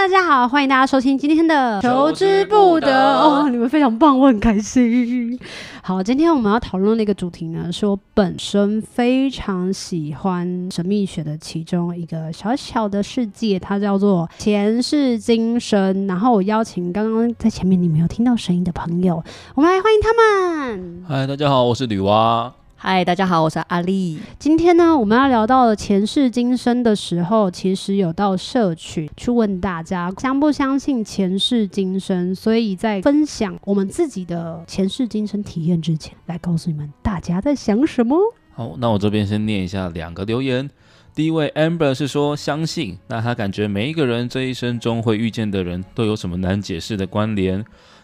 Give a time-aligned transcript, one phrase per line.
[0.00, 5.38] 大家好，欢迎大家收听今天的《求之不得》哦，你们非常棒，我很开心。
[5.82, 16.06] 好，今天我们要讨论的一个主题呢，是我本身非常喜欢神秘学的其中一个小小的世界，它叫做前世今生。
[16.06, 19.22] 然后我邀请刚刚在前面你没有听到声音的朋友，
[19.54, 21.04] 我们来欢迎他们。
[21.06, 22.50] 嗨，大家好，我是吕蛙。
[22.82, 24.18] 嗨，大家好，我是阿丽。
[24.38, 32.34] 今天呢，我们要聊到前世今生的时候，其实有到社群去问大家相不相信前世今生。
[32.34, 38.16] 所以在分享我们自己的前世今生体验之前，来告诉你们大家在想什么。
[38.54, 40.70] 好，那我这边先念一下两个留言。
[41.14, 47.62] 第一位 Amber 是说相信，那他感觉每一个人这一生中会遇见的人都有什么难解释的关联。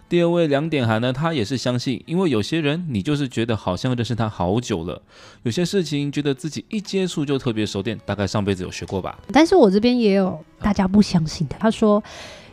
[0.08, 5.02] 第二位两点寒呢，他也是相信，因为有些人你就是觉得好像认识他好久了，
[5.42, 9.18] 有些事情觉得自己一接触就特别熟练，大概上辈子有学过吧。
[9.32, 12.02] 但是我这边也有大家不相信的，他说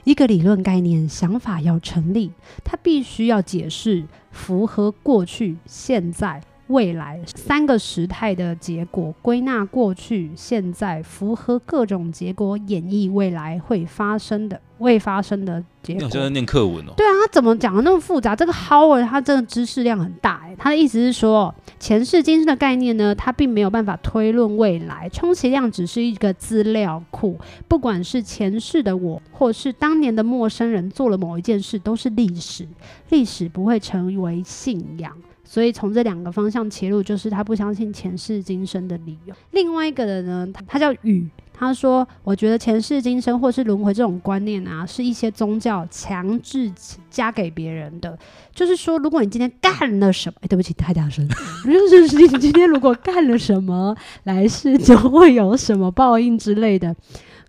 [0.03, 2.31] 一个理论概念想法要成立，
[2.63, 14.59] 他必须要解释符合过去、现在、未来三个时态的结果，归纳过去、现在符合各种结果，演绎未来会发生的。
[14.79, 15.99] 未发生的结果。
[15.99, 16.93] 你好像在念课文哦。
[16.97, 18.35] 对啊，他怎么讲的那么复杂？
[18.35, 20.53] 这个 Howard 他真的知识量很大哎。
[20.57, 27.39] 他的意思是说，前世今生的概念呢，他并没有办法推论未来，充其量只是一个资料库。
[27.69, 32.67] 不管是前世的我，或是当年的陌生人做了某一件事，都是历史。
[33.09, 35.15] 历史不会成为信仰。
[35.53, 39.35] 所以从这两个方向切入，就是他不相信前世今生的理由。
[39.51, 41.29] 另外一个人呢，他叫雨。
[41.53, 46.73] 他说：“我觉得前世今生或是轮回这种观念啊，是一些宗教强制
[47.11, 48.17] 加给别人的。
[48.55, 51.35] 就是说，如果你今天干了什么，哎，对不起，太大声了。
[51.63, 56.95] 就是你今天如果干了什么，来世就会有什么报应之类的。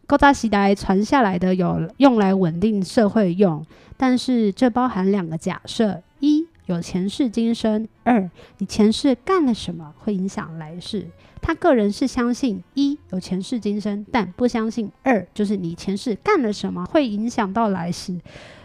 [0.06, 3.64] 高大时代传下来的有用来稳定社会用，
[3.96, 11.08] 但是这包含两个假设：一有前世今生；二你前世干了什么会影响来世。”
[11.42, 18.18] 他个人是相信一有前世今生，但不相信二就是你前世干了什么会影响到来世。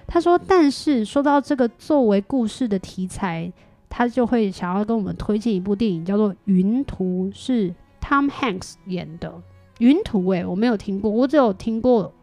[0.07, 3.51] 他说，但是说到这个作为故事的题材，
[3.89, 9.33] 他就会想要跟我们推荐一部电影，叫做《云图》，是 Tom Hanks 演的。
[9.79, 12.13] 云图，哎，我没有听过，我只有听过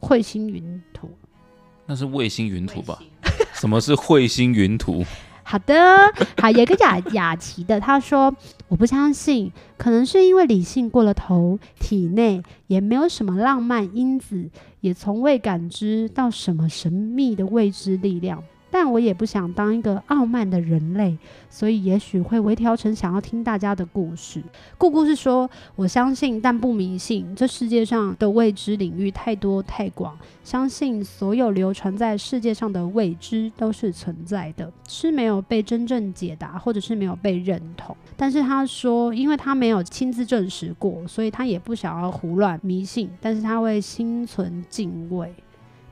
[0.00, 1.10] 彗星云图。
[1.84, 2.98] 那是卫星云图吧？
[3.52, 5.04] 什么是彗星云图？
[5.48, 6.12] 好的，
[6.42, 8.34] 好，有个雅雅琪的，他说
[8.66, 18.42] 我不相信，可能是因为理性过了头，体内也没有什么浪漫因子，也从未感知到什么神秘的未知力量。
[18.78, 21.16] 但我也不想当一个傲慢的人类，
[21.48, 24.42] 所以也许会微调成想要听大家的故事。
[24.76, 30.14] 故故事说，我相信但不迷信，这世界上的未知领域太多太广，
[30.44, 37.96] 相信所有流传在世界上的未知都是存在的，是没有被真正解答，或者是没有被认同。
[38.14, 45.32] 但是他说，因为他没有亲自证实过，所以他也不想要胡乱迷信，但是他会心存敬畏。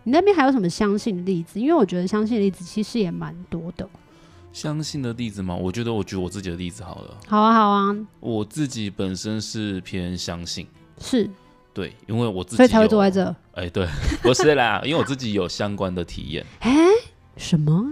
[0.04, 1.58] 你那边还有什么相信的例子？
[1.58, 3.88] 因为我觉得相信的例子其实也蛮多的。
[4.52, 5.54] 相信的例子吗？
[5.54, 7.16] 我觉得我举我自己的例子好了。
[7.26, 7.96] 好啊，好啊。
[8.20, 10.66] 我自己本身是偏相信，
[11.00, 11.28] 是
[11.72, 13.24] 对，因为我自己所以才会坐在这。
[13.54, 13.88] 哎、欸，对，
[14.22, 16.46] 不是啦，因为我自己有相关的体验。
[16.60, 16.90] 哎、欸，
[17.36, 17.84] 什么？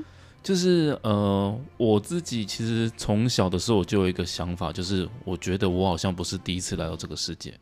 [0.42, 7.58] 就是呃，我自己其实从小的时候我就有一个想法，就是我觉得我好像不是第一次来到这个世界。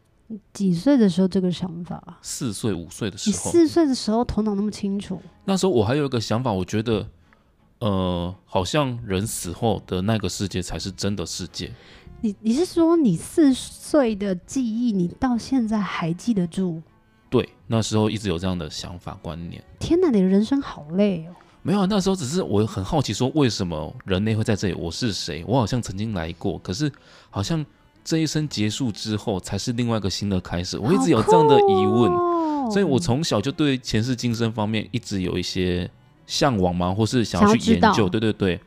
[0.52, 2.18] 几岁的时候这个想法？
[2.22, 3.32] 四岁五岁的时候。
[3.32, 5.20] 你四岁的时候头脑那么清楚？
[5.44, 7.08] 那时候我还有一个想法，我觉得，
[7.80, 11.72] 呃，好像人死后的那个世界才是真的世界。
[12.20, 16.80] 你你是说你四岁的记忆，你到现在还记得住？
[17.28, 19.62] 对，那时候一直有这样的想法观念。
[19.78, 21.34] 天哪，你的人生好累哦。
[21.62, 24.74] 没有啊，那时候只是我很好奇，说为什么人类会在这里？
[24.74, 25.44] 我是谁？
[25.46, 26.92] 我好像曾经来过，可是
[27.30, 27.66] 好像。
[28.04, 30.78] 这一生结束之后，才是另外一个新的开始。
[30.78, 35.88] 我一直有这样的疑问，哦、所以我从小就对前世今生方面一直有一些
[36.26, 38.08] 向往嘛，或是想要去研究。
[38.08, 38.60] 对对对。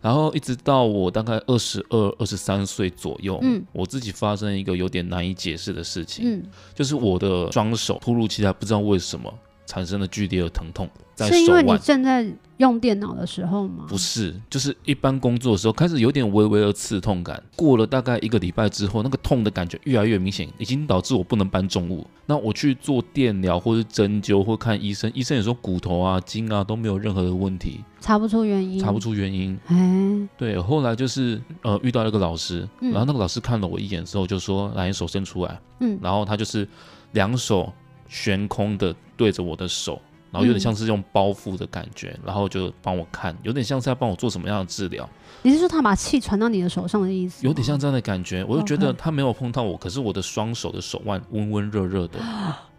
[0.00, 6.42] 然后一直到我大概二十二、二十三岁左右，嗯，我自己发生一个有点难以解释的事情，嗯，
[6.74, 9.32] 就是我的双手突如其来，不知道为什么
[9.72, 11.40] 产生了剧烈的疼痛，在手腕。
[11.40, 12.26] 是因为你正在
[12.58, 13.86] 用电脑的时候吗？
[13.88, 17.42] 不是，就是一般工作的时候开始有点微微的刺痛感。
[17.56, 22.06] 过了大概一个礼拜之后，那个痛的感觉越来越明显，已经导致我不能搬重物。
[22.26, 29.58] 那我去做电疗或是针灸或看医生，医生也说骨头啊、筋啊都没有任何的问题， 查不出原因，查不出原因。
[29.68, 36.68] 哎，对，后来就是呃遇到一个老师，嗯、然后那个老师看了我一眼之后就说：“来，你手伸出来。”嗯，然后他就是
[37.12, 37.72] 两手
[38.12, 39.98] 悬空的对着我的手。
[40.30, 45.06] 然后有点像是用包覆的感觉，嗯、然后就帮我看，有点像是要帮我做什么样的治疗。
[45.42, 47.46] 你是说他把气传到你的手上的意思？
[47.46, 52.18] 有点像这样的感觉，我就觉得他没有碰到我可是我的双手的手腕温温热热的。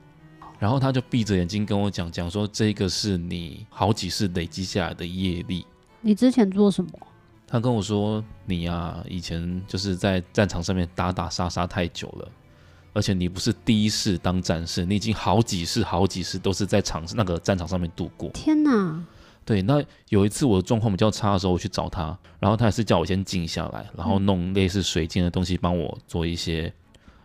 [0.58, 5.64] 然后他就闭着眼睛跟我讲讲说，这个是你好几世累积下来的业力。
[6.02, 6.92] 你之前做什么？
[7.46, 12.28] 他跟我说，你呀、啊，以前就是在战场上面打打杀杀太久了。
[12.94, 18.30] 而且你不是第一世当战士，你已经好几世、好几世都是在场那个战场上面度过。
[18.30, 19.04] 天哪！
[19.46, 26.72] 对，那有一次我的状况比较差的时候，我去找他，然后他还是叫我先静下来，然后弄类似水晶的东西帮我做一些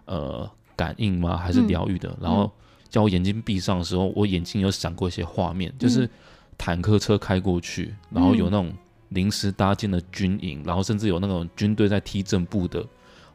[0.07, 1.37] 呃感应吗？
[1.37, 2.09] 还是疗愈的？
[2.09, 2.51] 嗯、然后
[2.89, 6.11] 叫我眼睛闭上的时候，我眼睛有闪过一些画面，就是
[6.57, 8.73] 坦克车开过去，然后有那种
[9.11, 12.85] 临时搭建的军营，然后甚至有那种军队在踢正步的。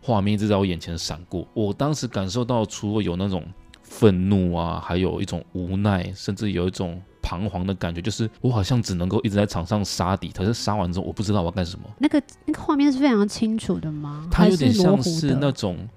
[0.05, 3.41] 画面一直在我眼前闪过，我当时感受到除了有那种
[3.81, 11.85] 愤怒啊，还有一种无奈，甚至有一种彷徨的感觉，就是我好像只能够一直在场上杀敌，可是杀完之后我不知道我要干什么。
[11.99, 14.27] 那个那个画面是非常清楚的吗？
[14.29, 15.87] 它有点像是那种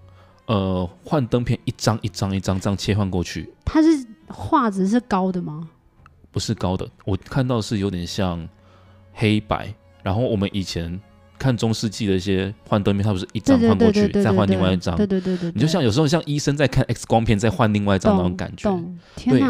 [0.47, 3.53] 呃幻灯片，一张一张一张这样切换过去。
[3.64, 3.88] 它是
[4.29, 5.69] 画质是高的吗？
[6.31, 8.49] 不是高的，我看到是有点像
[9.12, 9.75] 黑白，
[10.05, 11.00] 然后我们以前。
[11.38, 14.96] 看中世纪的一些幻灯片，它不是一张换过去，再换另外一张。
[14.96, 18.70] 对对对对，你就像有时候像医生在看 X 光片，再换另外一张那种感觉。
[19.14, 19.46] 天哪！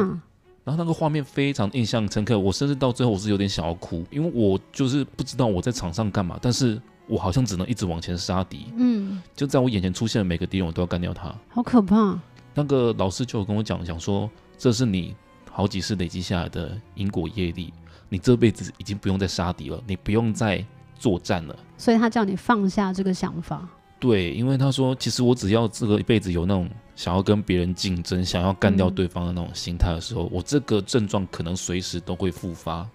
[0.65, 8.67] 然后那个画面非常印象深刻，我甚至到最后我是有点想要哭，因为我就是不知道我在场上干嘛，但是我好像只能一直往前杀敌。
[8.77, 11.33] 嗯，就在我眼前出现的每个敌人，我都要干掉他。
[11.49, 12.19] 好可怕！
[12.53, 14.29] 那个老师就有跟我讲讲说，
[14.59, 15.15] 这是你
[15.49, 17.73] 好几次累积下来的因果业力，
[18.09, 20.65] 你这辈子已经不用再杀敌了，你不用再。
[20.99, 23.69] 作战了，所以他叫你放下这个想法。
[23.99, 32.87] 对，因为他说，其实我只要这个一辈子有那种想要跟别人竞争、想要干掉对方的那种心态的时候，嗯、我这个症状可能随时都会复发。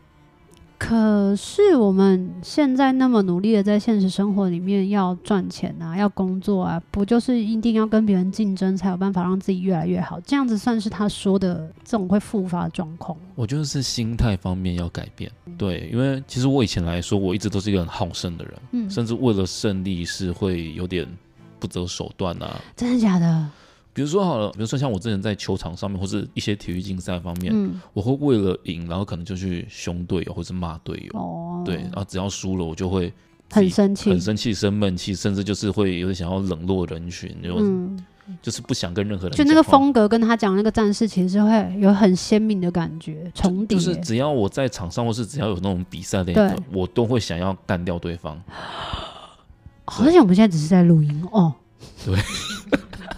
[0.83, 10.19] 可是我们现在那么努力的在现实生活里面要赚钱啊，要工作啊，不就是一定要跟别人竞争才有办法让自己越来越好？
[10.21, 13.15] 这样子算是他说的这种会复发的状况？
[13.35, 15.31] 我觉得是心态方面要改变。
[15.55, 21.07] 对，因为其实我以前来说，我一直都是一个很好胜的人，嗯，甚至为了胜利是会有点
[21.59, 22.59] 不择手段啊。
[22.75, 23.47] 真的假的？
[23.93, 33.11] 比如说好了，比如说像我之前在球场上面，或是一些体育竞赛方面，嗯，我会为了赢，然后可能就去凶队友，或是骂队友，哦，对，然后只要输了，我就会
[33.51, 38.01] 很生气，很生气，生闷气，甚至就是会有点想要冷落人群，就、嗯、
[38.41, 39.37] 就是不想跟任何人。
[39.37, 43.77] 就那个风格跟他讲那个战士，其实会有很鲜明的感觉重叠。
[43.77, 48.41] 就是只要我在场上，或是只要有那种比赛类的，我都会想要干掉对方。
[49.83, 51.53] 好像我们现在只是在录音哦，
[52.05, 52.17] 对。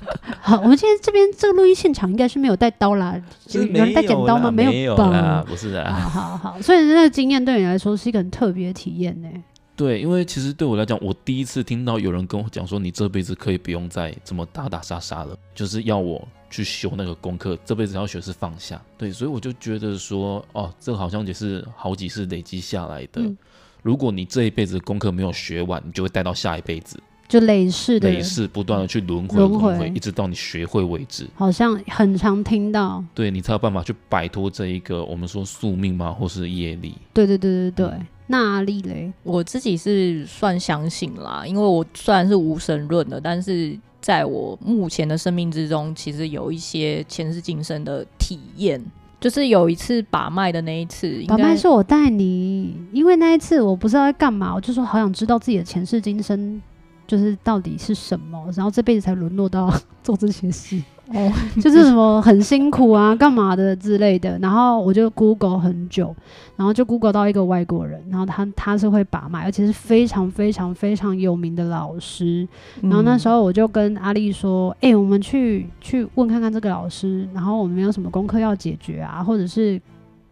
[0.41, 3.19] 好，我们现在这边这个录音现场应该是没有带刀啦，
[3.51, 4.51] 有人带剪刀吗？
[4.51, 5.43] 没有吧？
[5.47, 5.93] 不是的。
[5.93, 9.29] 好好好，所以那个经验对你来说是一个很特别的体验呢。
[9.75, 18.79] 对，因为其实对我来讲，我第一次听到有人跟我讲说，你这辈子可以不用再这么打打杀杀了，就是要我去修那个功课，这辈子要学是放下。
[18.97, 23.21] 对，所以我就觉得说，哦，这个好像也是好几次累积下来的。
[23.21, 23.35] 嗯、
[23.81, 26.99] 如果你这一辈子功课没有学完，你就会带到下一辈子。
[27.27, 31.27] 就累世的累世不断的去轮回轮回，一直到你学会为止。
[31.35, 36.11] 好像很常听到，对，你才有办法去摆脱这一个我们说宿命吗？
[36.11, 36.95] 或是业力？
[37.13, 37.85] 对对对对对。
[37.87, 48.83] 嗯、那阿丽嘞，我自己是算相信啦，因为我虽然是无神论的，但是在我目前的生命之中，其实有一些前世今生的体验。
[49.19, 56.61] 就是有一次把脉的那一次，把脉是我带你，因为那一次我不知道在干嘛，我就说好想知道自己的前世今生。
[57.07, 59.71] 就是到底是什么，然后这辈子才沦落到
[60.03, 61.31] 做这些事哦，
[61.61, 64.39] 就是什么很辛苦啊，干嘛的之类的。
[64.39, 66.15] 然后我就 Google 很久，
[66.55, 72.47] 然后就 Google 到一个外国人，然后他他是会把脉，而且是非常非常非常有名的老师。
[72.81, 79.79] 然后那时候我就跟阿丽说：“哎、嗯欸，我们去去问看看这个老师，然后我们没有什么功课要解决啊，或者是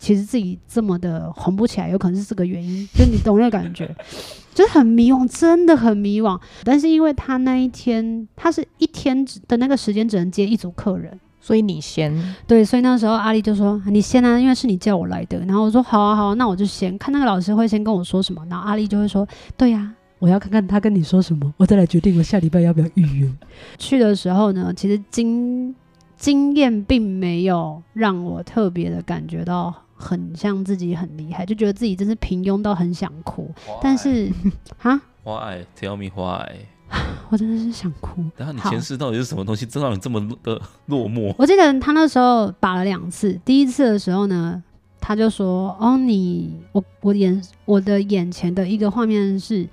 [0.02, 3.96] 其实自己这么的红不起来，有可能是这个原因， 就你懂那个感觉。
[4.56, 6.38] ”就是很迷惘，真的很迷惘。
[6.64, 12.12] 但是因为他那一天，他是一天的那个时间只能接一组客人，所以你先
[12.48, 23.32] 对，所以那时候阿丽就说：“你先啊，因为是你叫我来的。”然后我说：“好啊，好啊，那我就先看那个老师会先跟我说什么。”然后阿丽就会说：“对呀、啊，我要看看他跟你说什么，我再来决定我下礼拜要不要预约。”
[23.78, 25.74] 去的时候呢，其实经
[26.18, 33.50] 经验并没有让我特别的感觉到很像自己很厉害，就觉得自己真是平庸到很想哭。
[33.82, 34.30] 但是，
[34.78, 36.66] 哈，Why tell me why？
[37.30, 38.22] 我真的是想哭。
[38.36, 41.34] 然后你前世到底是什么东西，真让你这么的落寞？
[41.38, 44.62] 我记得他那时候拔了两次，第一次的时候呢，
[45.00, 49.66] 他就说：“哦，你我我眼我的眼前的一个画面是，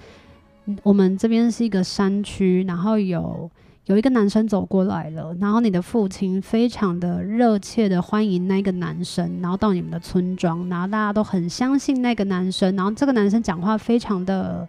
[0.85, 3.51] 我们这边是一个山区，然后有
[3.89, 14.69] 有一个男生走过来了，然后你的父亲非常的热切的欢迎那个男生，然后到你们的村庄，然后大家都很相信那个男生，然后这个男生讲话非常的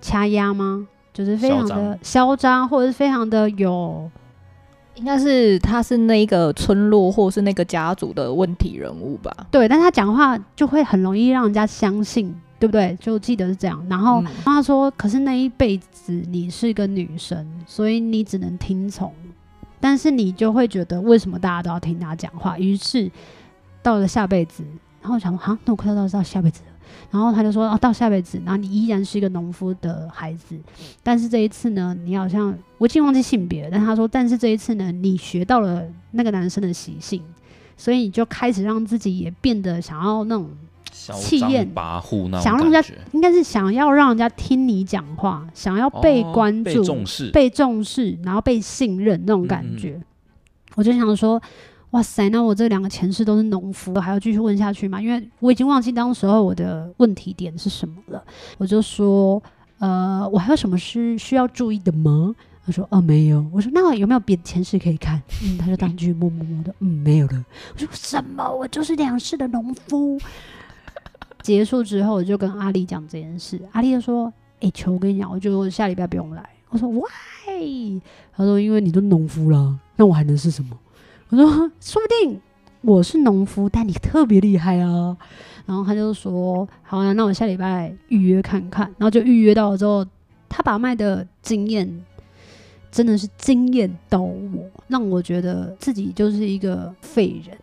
[0.00, 4.10] 掐压吗？”就是非常的嚣张，或者是非常的有，
[4.96, 9.32] 应该是他是那个村落或是那个家族的问题人物吧？
[9.50, 12.96] 对，但他讲话就会很容易让人家相信，对不对？
[13.00, 13.84] 就记得是这样。
[13.88, 19.12] 然后他说：“可是那一辈子你是一个女生，所以你只能听从，
[19.80, 22.58] 但是你就会觉得为什么大家都要听他讲话？
[22.58, 23.10] 于是
[23.82, 24.62] 到了下辈子，
[25.00, 26.60] 然后我想说，好，那我快到到下辈子。”
[27.10, 30.54] 然后他就说：“哦，到下辈子，然后你依然是一个农夫的孩子，
[31.02, 33.70] 但是这一次呢，你好像我已经忘记性别了。
[33.72, 37.22] 但他说，但是这一次呢，你学到了那个男生的习性，
[37.76, 40.50] 所以你就开始让自己也变得想要那种
[40.90, 50.00] 气焰跋扈，那种想让人家应该是想要让人家听你讲话，想要被关注、哦、被重视、被重视，然后被信任那种感觉。
[50.74, 51.40] 我就想说。”
[51.90, 55.02] 哇塞，那我这两个前世都是农夫，还要继续问下去吗？
[55.02, 58.22] 因为我已经忘记当时候我的问题点是什么了。
[58.58, 59.42] 我就说，
[59.80, 62.32] 呃，我还有什么是需要注意的吗？
[62.64, 63.44] 他说，哦，没有。
[63.52, 65.20] 我说，那有没有别的前世可以看？
[65.42, 67.44] 嗯，他就当继续默默默的，嗯，没有了。
[67.74, 68.48] 我说什么？
[68.48, 70.16] 我就是两世的农夫。
[71.42, 73.60] 结束之后，我就跟阿丽讲这件事。
[73.72, 74.26] 阿丽就说，
[74.60, 76.48] 哎、欸，求我跟你讲，我就下礼拜不用来。
[76.68, 78.00] 我说，why？
[78.36, 80.78] 他说，因为你都农夫了，那我还能是什么？
[81.30, 81.46] 我说，
[81.80, 82.40] 说不定
[82.82, 85.16] 我是农夫，但你特别厉害啊。
[85.66, 88.86] 然后他就说，好啊，那我下礼拜预约看看。
[88.98, 90.04] 然后就预约到了之后，
[90.48, 92.04] 他把脉的经验
[92.90, 97.56] 真的是惊艳到我，让我觉得自己就是一个废人。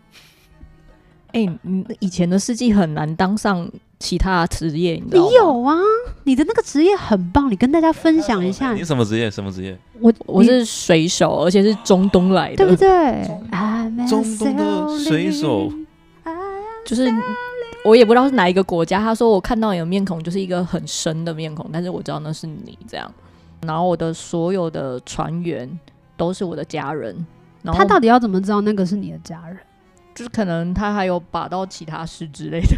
[1.38, 5.30] 哎、欸，你以前的事迹很难当上其他职业，你知道吗？
[5.30, 5.78] 你有啊，
[6.24, 8.74] 你的那个职业很棒，你跟大家分享一下。
[8.74, 9.30] 你什么职业？
[9.30, 9.78] 什么职业？
[10.00, 13.24] 我我是水手，而且是中东来的，对不对？
[14.10, 15.72] 中东的水手，
[16.84, 17.08] 就是
[17.86, 18.98] 我也不知道是哪一个国家。
[18.98, 23.12] 他说我看到你的面孔就是一个很深的面孔，但是我知道那是你这样。
[23.62, 25.70] 然后我的所有的船员
[26.16, 27.16] 都是我的家人。
[27.62, 29.58] 然后他到底要怎么知道那个是你的家人？
[30.18, 32.76] 就是可能他还有把到其他事之类的。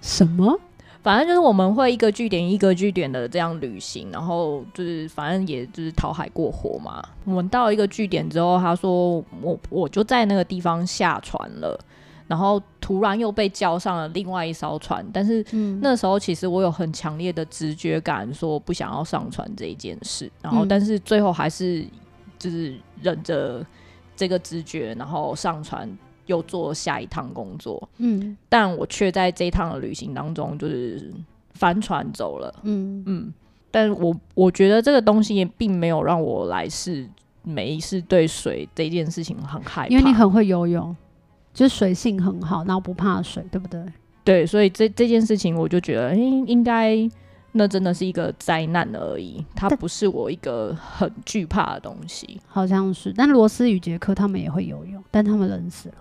[0.00, 0.58] 什么？
[1.02, 7.06] 反正就是我们会一个据点一个据点的这样旅行，然后就是反正也就是讨海过活嘛。
[7.24, 11.78] 我们到一个据点之后，他说我我就在那个地方下船了，
[12.26, 15.44] 然后突然又被叫上了另外一艘船，但是
[15.82, 21.84] 那时候其实我有很强烈的直觉感，说不想要上船这一件事，然后但是最后还是
[22.38, 23.62] 就是忍着
[24.16, 25.86] 这个直觉，然后上船。
[26.30, 31.12] 又做下一趟工作，嗯，但我却在这一趟的旅行当中就是
[31.54, 33.02] 翻船走了，嗯。
[33.06, 33.34] 嗯，
[33.72, 37.08] 但我我觉得这个东西也并没有让我来世
[37.42, 40.96] 每一世对水这件事情很害怕，因为你很会游泳，
[41.52, 43.84] 就是水性很好，然后不怕水，对不对？
[44.22, 46.96] 对，所以这这件事情我就觉得，应该
[47.52, 53.12] 那真的是一个灾难而已，它不是我一个很惧怕的东西，好像是。
[53.16, 55.94] 但罗斯与杰克他们也会游泳，但他们冷死了。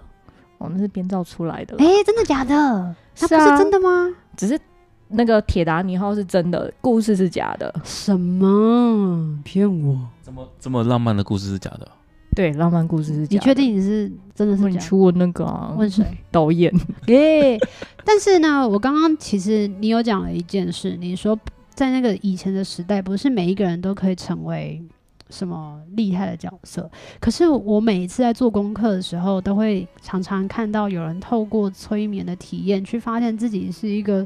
[0.60, 1.76] 哦，那是编造出来的。
[1.80, 2.96] 哎、欸，真的假的？
[3.22, 4.08] 那不是真的吗？
[4.38, 4.60] 只是
[5.08, 7.74] 那个铁达尼号是真的，故事是假的。
[7.84, 9.40] 什么？
[9.44, 9.98] 骗我？
[10.22, 11.90] 怎么这么浪漫的故事是假的？
[12.36, 13.36] 对，浪漫故事是假的。
[13.36, 14.74] 你确定你是真的是假的？
[14.76, 15.74] 你去问那个、啊？
[15.78, 16.06] 问谁？
[16.30, 16.72] 导演。
[17.08, 17.60] 耶、欸！
[18.06, 21.38] 但是呢，我刚刚其实你有讲了一件事，你说
[21.74, 24.82] 在那个以前的时代，不是每一个人都可以成为。
[25.30, 26.90] 什么厉害的角色？
[27.20, 34.26] 可是我每一次在做功课的时候，都会常常看到有人透过催眠的体验，去发现自己是一个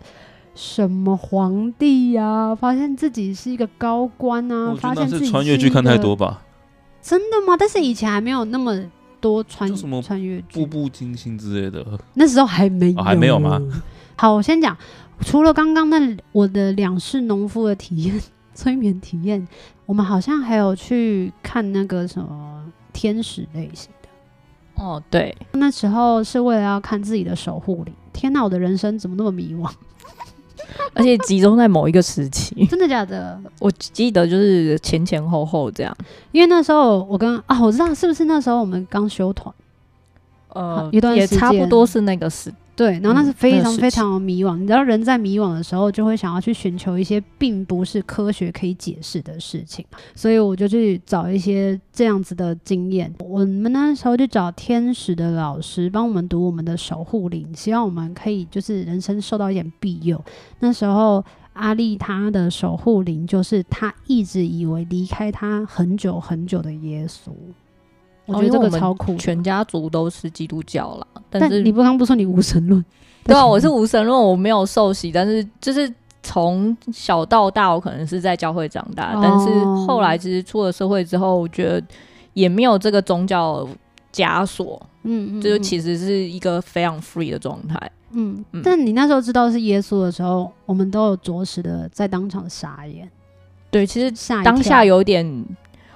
[0.55, 6.41] 什么皇帝啊，发现自己是一个高官啊，发现自己是穿越剧看太多吧？
[7.01, 7.57] 真的吗？
[7.57, 8.81] 但是以前还没有那么
[9.19, 13.61] 多穿什么穿越剧，步步惊心之类的，那时候还没有，哦，还没有吗？
[14.15, 14.77] 好，我先讲，
[15.19, 18.15] 除了刚刚那我的两世农夫的体验。
[18.55, 19.47] 催眠体验，
[19.85, 22.63] 我们好像还有去看那个什么
[22.93, 27.93] 天使类型的，哦，对，那时候是为了要看自己的守护灵。
[28.13, 29.69] 天哪，我的人生怎么那么迷惘？
[30.93, 33.39] 而且集中在某一个时期， 真的假的？
[33.59, 35.95] 我记得就是前前后后这样。
[36.31, 39.53] 因为那时候我跟啊，我知道是不是那时候我们刚修团，
[40.49, 42.53] 呃，一段时间也差不多是那个时。
[42.75, 44.57] 对，然后那是非常非常迷惘。
[44.57, 49.85] 嗯、你知道，人在迷惘的时候，就会想要去寻求一些并不是科学可以解释的事情。
[50.15, 53.13] 所以我就去找一些这样子的经验。
[53.19, 60.19] 我们那时候就找天使的老师帮我们读我们的守护灵，希望我们可以就是人生受到一点庇佑。
[60.59, 67.29] 那时候阿丽她的守护灵就是她一直以为离开她很久很久的耶稣。
[68.25, 71.07] 我觉得这个超酷，全家族都是基督教啦。
[71.29, 72.83] 但是你不刚不说你无神论？
[73.25, 81.81] 对啊，我是无神论，我没有受洗，但是就是从小到大，我可能是在教会长大，哦、但是后来其实出了社会之后，我觉得
[82.33, 83.67] 也没有这个宗教
[84.13, 88.43] 枷锁，嗯，嗯，就其实是一个非常 free 的状态，嗯。
[88.51, 93.09] 嗯，但你那时候知道是耶稣的时候，我们都有着实的在当场傻眼。
[93.71, 94.11] 对，其实
[94.43, 95.45] 当下有点。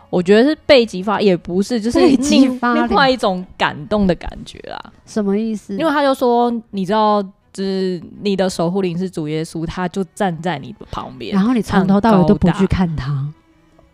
[0.10, 4.82] 我觉得是被激发，也不是，就是另另外一种感动的感觉啦。
[5.06, 5.76] 什么意思？
[5.78, 7.22] 因为他就说，你知道，
[7.52, 13.28] 就是你的守护灵是主耶稣，他就站在你的旁边，然后你从头到尾都不去看他。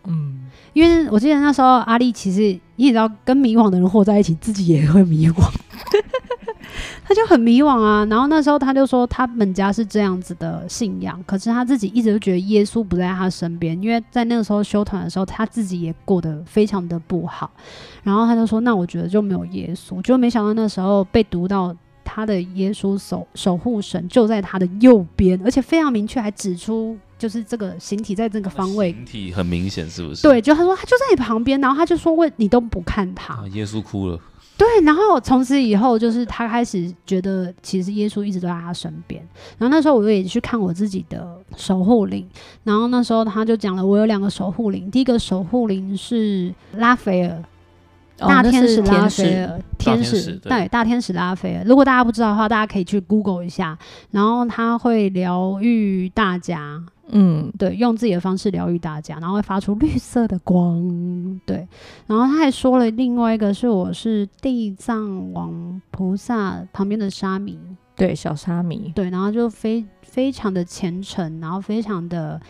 [0.06, 2.40] 嗯，因为我记得那时候阿丽其实
[2.76, 5.42] 你也知道，跟迷惘的人活在一起，自己也会迷惘。
[7.06, 17.50] 他就很迷惘啊，然后那时候他就说他们家是这样子的信仰，可是他自己一直都觉得耶稣不在他身边，因为在那个时候修团的时候，他自己也过得非常的不好。
[18.02, 30.22] 然后他就说：“那我觉得就没有耶稣。”就没想到那时候被读到他的耶稣守守护神就在他的右边，而且非常明确，还指出就是这个形体在这个方位，形体很明显，是不是？
[30.22, 33.34] 对，就他说他就在你旁边，然后他就说：“问你都不看他。
[33.34, 34.18] 啊”耶稣哭了。
[34.56, 39.20] 对，然后从此以后，就是他开始觉得，其实耶稣一直都在他身边。
[39.58, 42.24] 然后那时候，我也去看我自己的守护灵。
[42.62, 44.88] 然后那时候，他就讲了，我有两个守护灵。
[44.90, 47.42] 第一个守护灵是拉斐尔，
[48.16, 51.64] 大天使拉斐尔，天使，对，大天使拉斐尔。
[51.64, 53.76] 如果大家不知道的话，大家可以去 Google 一下。
[54.12, 56.80] 然后他会疗愈大家。
[57.08, 61.68] 嗯，对，用自己的方式疗愈大家，然后会发出绿色的光，对。
[62.06, 67.58] 然后他还说了另外一个是，我是地藏王菩萨旁边的沙弥，
[67.94, 69.10] 对，小沙弥，对。
[69.10, 72.40] 然后就非非常的虔诚，然后非常的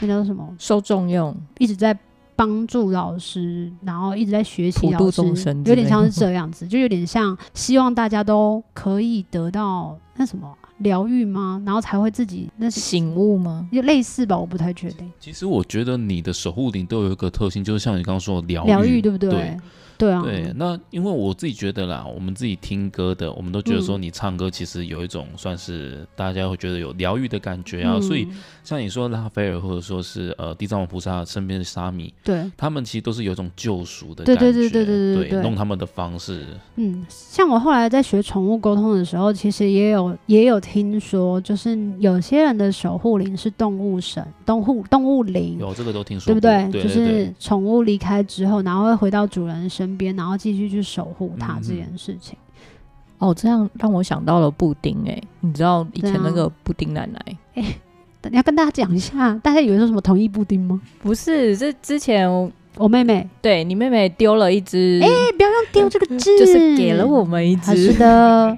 [0.00, 1.96] 那叫什么，受重用，一直在
[2.34, 5.22] 帮助老师，然后一直在学习老师，
[5.64, 10.52] 有点像是这样子，就有点像希望大家都可以得到那什么。
[10.78, 11.62] 疗愈吗？
[11.64, 13.68] 然后才会自己那是醒悟吗？
[13.72, 15.10] 就类似吧，我不太确定。
[15.18, 19.30] 其实我觉得你的守护灵都有一个特性，就是像你刚刚说的疗愈，疗愈对不对？
[19.30, 19.56] 对。
[19.98, 28.28] 对啊，对，那因为我自己觉得啦，我们自己听歌的，我们都觉得说你唱歌其实有一种算是大家会觉得有疗愈的感觉啊，嗯、所以
[28.62, 36.44] 像你说拉斐尔或者说是呃地藏王菩萨身边的沙弥，对，他们其实都是有一种救赎的感觉，对对对对对对，对，用他们的方式。
[36.74, 46.68] 嗯，像我后来在学宠物沟通的时候，其实也有也有听说，就是有些人的守护灵是动物神、动物动物灵，有这个都听说，对不对？
[46.72, 50.16] 对对对，就是宠物离开之后，然后会回到主人身边。
[50.16, 52.36] 然后继续去守护它这件事情。
[53.18, 57.20] 哦，这样让我想到了布丁哎、欸，你知道以前那个布丁奶奶
[57.54, 60.80] 哎、欸，你要跟大家讲一下，大家以为说什么同意布丁吗？
[61.02, 68.56] 不是，是之前我，我妹妹，对你妹妹丢了一只，哎、欸，不要用丢这个字，就是给了我们一只，是的。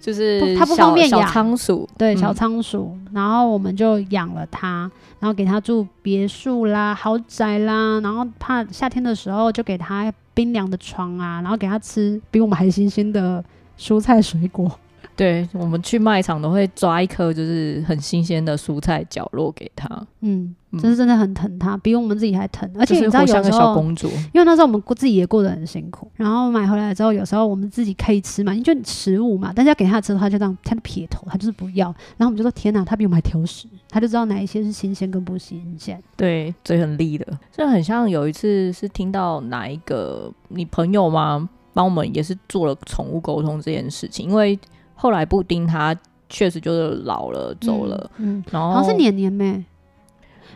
[0.00, 13.44] 就是它不方便养仓鼠，对小仓鼠、嗯，然后我们就养了它，然后给它住别墅啦、豪宅啦，然后怕夏天的时候就给它冰凉的床啊，然后给它吃比我们还新鲜的
[13.78, 14.70] 蔬菜水果。
[15.16, 19.86] 对，我们去卖场都会抓一颗就是很新鲜的蔬菜角落给它，
[20.20, 22.66] 嗯，真是真的很疼它，比我们自己还疼。
[22.78, 31.88] 而且你知道有时候，像个小公主，因为那时候我们自己也过得很辛苦，然后买回来之后，有时候我们自己可以吃嘛，因为就食物嘛，但是要给他吃的话，就这样他就撇头，它就是不要。
[32.16, 36.02] 然后我们就说天哪，它比我们还挑食，他就知道哪一些是新鲜跟不新鲜。
[36.16, 41.46] 对，嘴很利的，这很像有一次是听到哪一个你朋友吗？
[41.74, 44.58] 帮我们也是做了宠物沟通这件事情，因为。
[45.00, 45.96] 后来布丁他
[46.28, 48.10] 确实就是老了走了，
[48.50, 49.64] 然后好像是年年咩，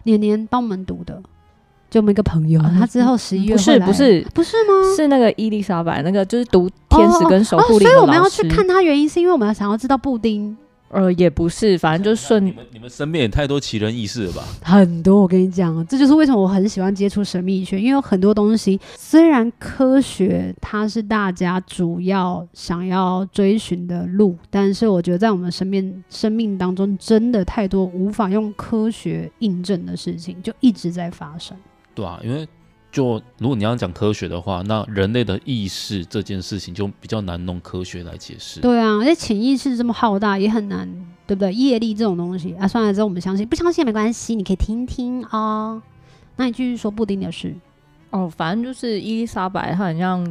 [0.03, 1.19] 年年帮我们读的，
[1.89, 4.27] 就我们一个朋友，啊、他之后十一月不是不是。
[4.35, 4.95] 不是吗？
[4.95, 7.79] 是那个伊丽莎白，那个就是读天使跟守护。
[7.79, 10.55] 所以我们要去看他原因，是因为我们要想要知道布丁
[10.89, 14.45] 呃，也不是，反正就顺你们你们身边也太多奇人异事了吧？
[14.63, 31.57] 很多，我跟你讲，这就是为什么我很喜欢接触神秘学，因为有很多东西，虽然科学它是大家主要想要追寻的路，但是我觉得在我们身边生命当中，真的太多无法用科学印证的事情，就一直在发生。
[31.95, 32.47] 对啊，因为。
[32.95, 38.61] 就如果你要讲科学的话，那人类的意识这件事情就比较难弄科学来解释。
[38.61, 40.89] 对啊，而且潜意识这么浩大，也很难，
[41.27, 41.53] 对不对？
[41.53, 45.83] 业力这种东西啊，算了，之后我们相信，不相信也没关系，你可以听听哦。
[46.37, 47.53] 那你继续说布丁的事
[48.11, 50.25] 哦，反正就是伊丽莎白，她好像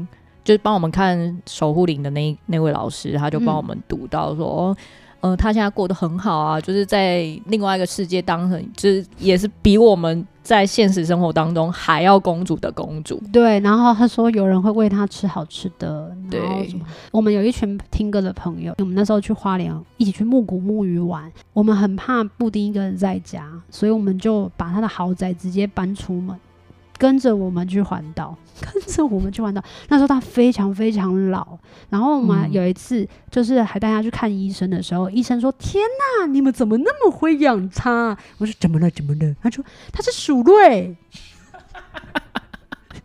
[0.46, 4.74] 就是帮我们看守护灵的那那位老师，他就帮我们读到说。
[4.80, 4.84] 嗯
[5.24, 13.24] 呃，他现在过得很好啊，就是在另外一个世界当成，就是也是比我们在现实生活当中还要公主的公主。
[13.32, 16.14] 对，然后他说有人会喂他吃好吃的。
[16.30, 16.42] 对，
[17.10, 26.38] 我们有一群听歌的朋友，我们那时候去花莲一起去木谷木鱼玩，我们很怕布丁一个人在家，所以我们就把他的豪宅直接搬出门。
[27.04, 29.62] 跟着我们去环岛， 跟着我们去环岛。
[29.90, 35.84] 那时候他非常非常老，然后我们有一次就是还带他去看医生的时候，嗯、医生说：“天
[36.22, 38.90] 哪，你们怎么那么会养他？”我说：“怎么了？
[38.92, 39.62] 怎么了？”他说
[39.92, 40.96] ：“他是鼠类。”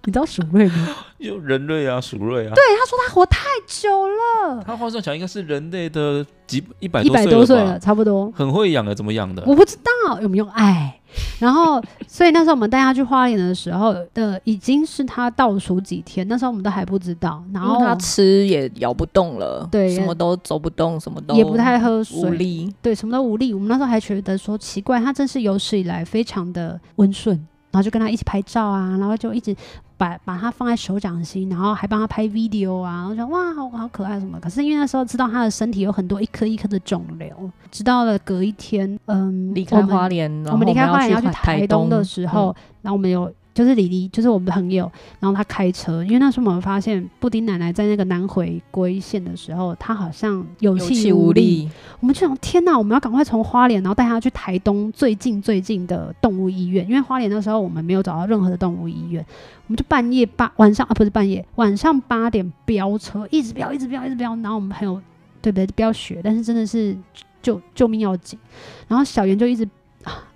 [0.04, 0.88] 你知道鼠瑞吗？
[1.18, 2.52] 有人类啊，鼠瑞啊。
[2.54, 4.62] 对，他说他活太久了。
[4.64, 8.30] 他话说讲应该是人类的几一百一百多岁了，差不多。
[8.32, 9.42] 很会养的，怎么养的？
[9.46, 10.94] 我不知道有没有爱。
[11.40, 16.26] 然后，所以那时候我们带他去花莲的时候的，已经是他倒数几天。
[16.28, 17.42] 那时候我们都还不知道。
[17.52, 22.72] 然后他吃也咬不动了，对，什么都走不动，什么都也不太喝水，无力。
[22.80, 23.52] 对，什么都无力。
[23.52, 27.36] 我们那时候还觉得说奇怪，他真是有史以来非常的温顺。
[27.70, 29.54] 然后就跟他一起拍照啊，然后就一直
[29.98, 33.06] 把把它放在手掌心，然后还帮他拍 video 啊。
[33.06, 34.40] 我说哇，好好可爱什么。
[34.40, 43.30] 可是因为那时候知道他的身体有很多一颗一颗的肿瘤，直到了隔一天，嗯，离开花莲，我们离开花莲要去台东的时候，然后我们有。
[43.58, 51.68] 就是李黎，就是我们朋友，然后他开车，因为那时候我们发现布丁奶奶在那个南回归线的时候，她好像有气无力，
[51.98, 59.26] 我们就想天哪，我们要赶快从花莲，然后带她去台东最近最近的动物医院，因为花莲那时候我们没有找到任何的动物医院，
[59.66, 65.02] 我们就半夜八晚上啊，不是半夜，晚上八点飙车，一直飙，一直飙，一直飙，然后我们朋友
[65.42, 65.66] 对不对？
[65.74, 66.96] 飙血，但是真的是
[67.42, 68.38] 救救命要紧，
[68.86, 69.68] 然后小圆就一直。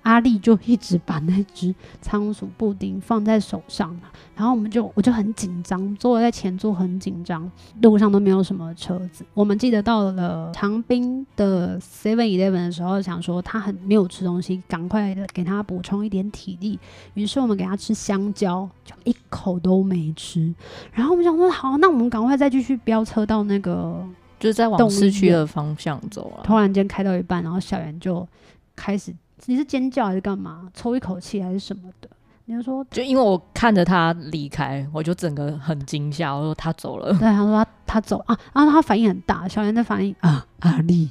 [0.02, 3.96] 阿丽就一直把那只仓鼠布丁放在手上，
[4.35, 7.48] 然后我们就我就很紧张，坐在前座很紧张，
[7.82, 9.24] 路上都没有什么车子。
[9.32, 16.78] 我们记得到了长滨的 Seven Eleven 的时候，想说他很没有吃东西，赶快给他补充一点体力。
[17.14, 20.52] 于是我们给他吃香蕉，就一口都没吃。
[20.92, 24.04] 然后我们想说好，那我们赶快再继续飙车到那个
[24.40, 26.42] 就是在往市区的方向走啊。
[26.42, 28.26] 突然间开到一半，然后小圆就
[28.74, 29.14] 开始。
[29.46, 30.68] 你是尖叫还是干嘛？
[30.72, 32.09] 抽一口气还是什么的？
[32.44, 36.33] 你就说，就因为我看着他离开，我就整个很惊吓。
[36.33, 39.46] 我说他走了，对，他说他他走啊，然后他反应很大。
[39.46, 41.11] 小圆的反应啊，阿丽，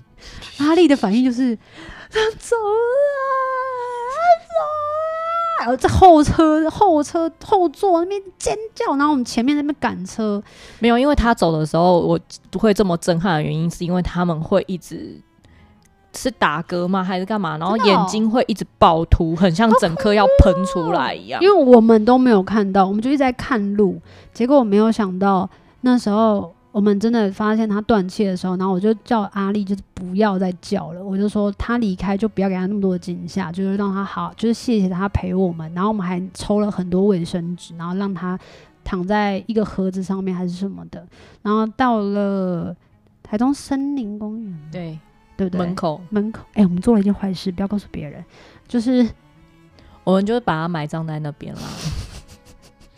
[0.60, 2.78] 阿丽的反应就是他走了，
[4.12, 4.15] 他
[4.46, 10.44] 走了，然后在后车后车后座那边尖叫，然后我们前面那边赶车，
[10.80, 15.22] 没有，因为他走的时候我不会这么震撼的原因，是因为他们会一直。
[16.13, 17.04] 是打嗝吗？
[17.04, 17.58] 还是干嘛？
[17.58, 21.41] 然后眼睛会一直爆凸，很像整颗要喷出来一样。
[21.41, 24.00] 因为我们都没有看到，我们就一直在看路。
[24.34, 25.50] 结果我没有想到，
[25.82, 31.04] 那时候我们真的发现他断气的时候，然后我就叫阿丽，就是不要再叫了。
[31.04, 35.74] 我就说他离开就不要给他那么多的惊吓，就是让他好，就是谢谢他陪我们。
[35.74, 38.38] 然后我们还抽了很多卫生纸，然后让他
[38.84, 41.06] 躺在一个盒子上面还是什么的。
[41.41, 42.76] 然后到了
[43.24, 45.00] 台东森林公园，对。
[45.38, 45.60] 对不对？
[45.60, 48.24] 门口，门口，哎、欸，我们做了一件坏事，不要告诉别人。
[48.67, 49.08] 就是，
[50.04, 51.62] 我们就是把它埋葬在那边啦，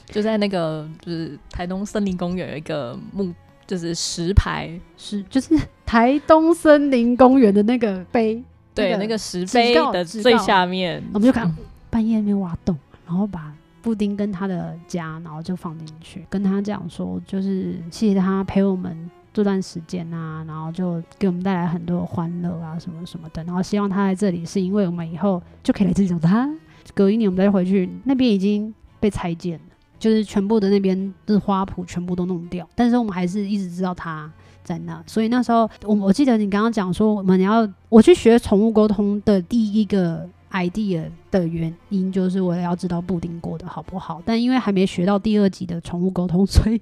[0.06, 3.34] 就在那个，就是台东森林公园有一个木，
[3.65, 8.43] 就是石牌，是就是台东森林公园的那个碑，
[8.76, 11.52] 对，那个、那个石碑的最下面，我们就看
[11.89, 19.10] 半夜那边挖洞，然后把布丁跟他的家，然后就放进去，跟他讲说，就是谢谢他陪我们。
[19.34, 23.43] 这段时间啊，然后就给我们带来很多欢乐啊，什么什么的。
[23.43, 26.48] 然后希望他在这里，是因为我们以后就可以来这里找他。
[26.93, 29.65] 隔一年我们再回去，那边已经被拆建了，
[29.98, 32.67] 就是全部的那边的花圃全部都弄掉。
[32.76, 34.32] 但是我们还是一直知道他
[34.63, 35.02] 在那。
[35.08, 44.22] 所以那时候我我记得你刚刚讲说，我们要我去学宠物沟通的第一个 idea 的原因，就是为了要知道布丁过得好不好。
[44.26, 46.80] 但因为还没学到第二集的宠物沟通，所以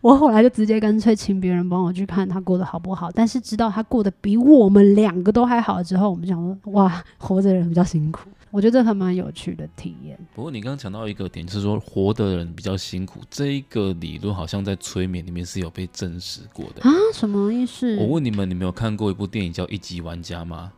[0.00, 3.10] 我后来就直接干脆请别人帮我去看他过得好不好。
[3.10, 8.28] 但是知道他过得比我们两个都还好之后，我们想说，哇，活着的人比较辛苦。
[8.50, 10.16] 我觉得这还蛮有趣的体验。
[10.32, 16.90] 不过你刚刚讲到一个点，就是说活的人比较辛苦，这一个理论好像在催眠里面是有被证实过的啊？
[17.12, 17.96] 什么意思？
[17.96, 20.70] 我问你们，你们有看过一部电影叫《一级玩家》吗？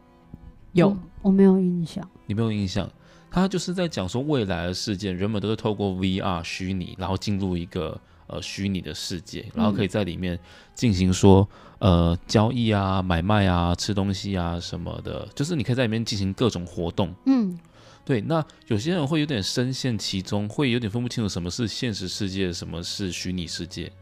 [0.77, 2.09] 有，我，我没有印象。
[2.27, 2.89] 你没有印象？
[3.31, 10.39] 他就是在讲说未来的事件，人们都是透过 VR 虚拟，然后进入一个呃虚拟的世界，然后可以在里面
[10.75, 11.49] 进行说。
[11.79, 17.15] 呃，交易啊，买卖啊，吃东西啊，什么的，就是你可以在里面进行各种活动。
[17.27, 17.55] 嗯，
[18.03, 18.19] 对。
[18.23, 23.93] 那有些人会有点深陷其中，会有点分不清楚什么是现实世界，什么是虚拟世界。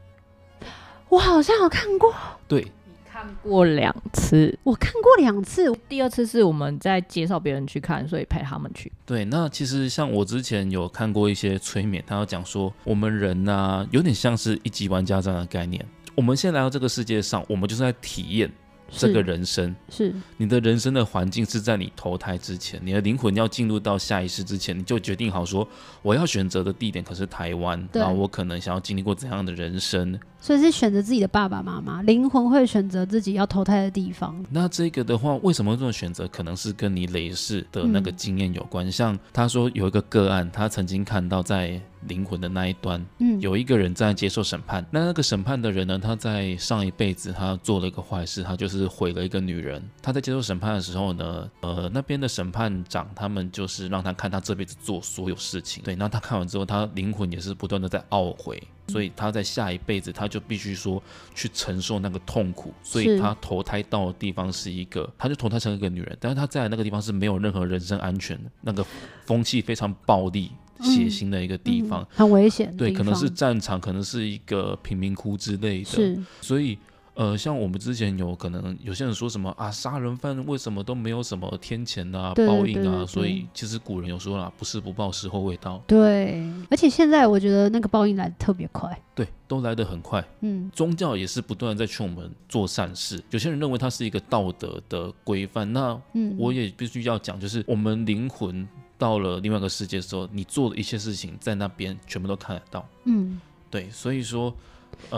[1.09, 2.15] 我好像有看过。
[2.47, 2.84] 对，你
[3.25, 5.73] 看过两次，我看过两次。
[5.89, 8.93] 第二次是我们在介绍别人去看，所以陪他们去。
[9.07, 15.83] 对，那其实像我之前有看过一些催眠，他要讲说，我们人呢、啊，有点像是一级玩家这样的概念。
[16.15, 18.51] 我们现在来到这个世界上，我们就是在体验
[18.97, 19.75] 这个人生。
[19.89, 25.67] 是，是你的人生的环境是在你投胎之前，你的灵魂要进入到下一世之前，你就决定好说，
[26.03, 30.19] 我要选择的地点可是台湾，然后我可能想要经历过怎样的人生。
[30.41, 34.45] 所以是选择自己的爸爸妈妈，灵魂会选择自己要投胎的地方。
[34.51, 38.87] 那这个的话，为什么这种选择可能是跟你累世的那个经验有关？
[38.87, 44.85] 嗯、像他说有一个个案，他曾经看到在灵魂的那一端，嗯，有一个人在接受审判。
[44.91, 49.83] 那那个审判的人呢，他在上一辈子他做了一个坏事，他就是毁了一个女人。
[50.03, 55.83] 他在接受审判的时候呢，呃，那边的审判长他们就是让他看他这辈子做所有事情。
[55.83, 58.63] 对，那他看完之后，他灵魂也是不断的在懊悔。
[58.87, 61.03] 所以他在下一辈子，他就必须说
[61.35, 62.75] 去承受那个痛苦。
[62.83, 68.85] 所以他投胎到的地方是一个，他就投胎成一个女人，但是他在那个地方是没有任何人身安全的，那个
[69.25, 72.77] 风气非常暴力、血腥的一个地方，嗯嗯、很危险。
[72.77, 75.85] 对，可能是战场，可能是一个贫民窟之类的。
[75.85, 76.79] 是，所以。
[77.17, 83.07] 呃，像我们之前有可能有些人说什么啊，杀人犯为什么都没有什么天谴啊、报应啊？
[83.07, 85.81] 所以其实古人有说啦，不是不报，时候未到。
[85.87, 89.01] 对，而且现在我觉得那个报应来的特别快。
[89.15, 90.25] 对，都来得很快。
[90.41, 93.23] 嗯，宗教也是不断在劝我们做善事。
[93.31, 95.97] 有些人认为它是一个道德的规范，那
[96.37, 98.67] 我也必须要讲，就是我们灵魂
[98.99, 102.87] 到了另外一个世界的时候，你做的一切事情在那边全部都看得到。
[103.05, 104.55] 嗯，对，所以说。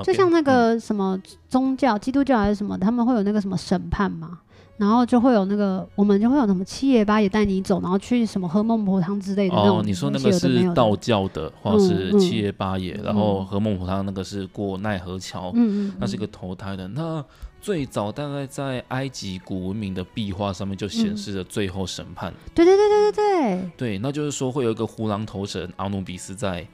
[0.03, 4.41] 就像那个什么宗教，基督教还是什么，他们会有那个什么审判嘛，
[4.79, 9.79] 然后就会有那个，我们就会有什么七爷八爷带你走，然后去什么喝孟婆汤之类的那种。
[9.79, 16.89] 哦，你说那个是道教的，或者是七爷八爷，然后喝孟婆汤那个是过奈何桥，嗯嗯，那是一个投胎的。
[16.89, 17.23] 那
[17.67, 22.33] 最早大概在埃及古文明的壁画上面就显示了最后审判。
[22.55, 26.65] 对对对对对对，对，那就是说会有一个胡狼头神阿努比斯在。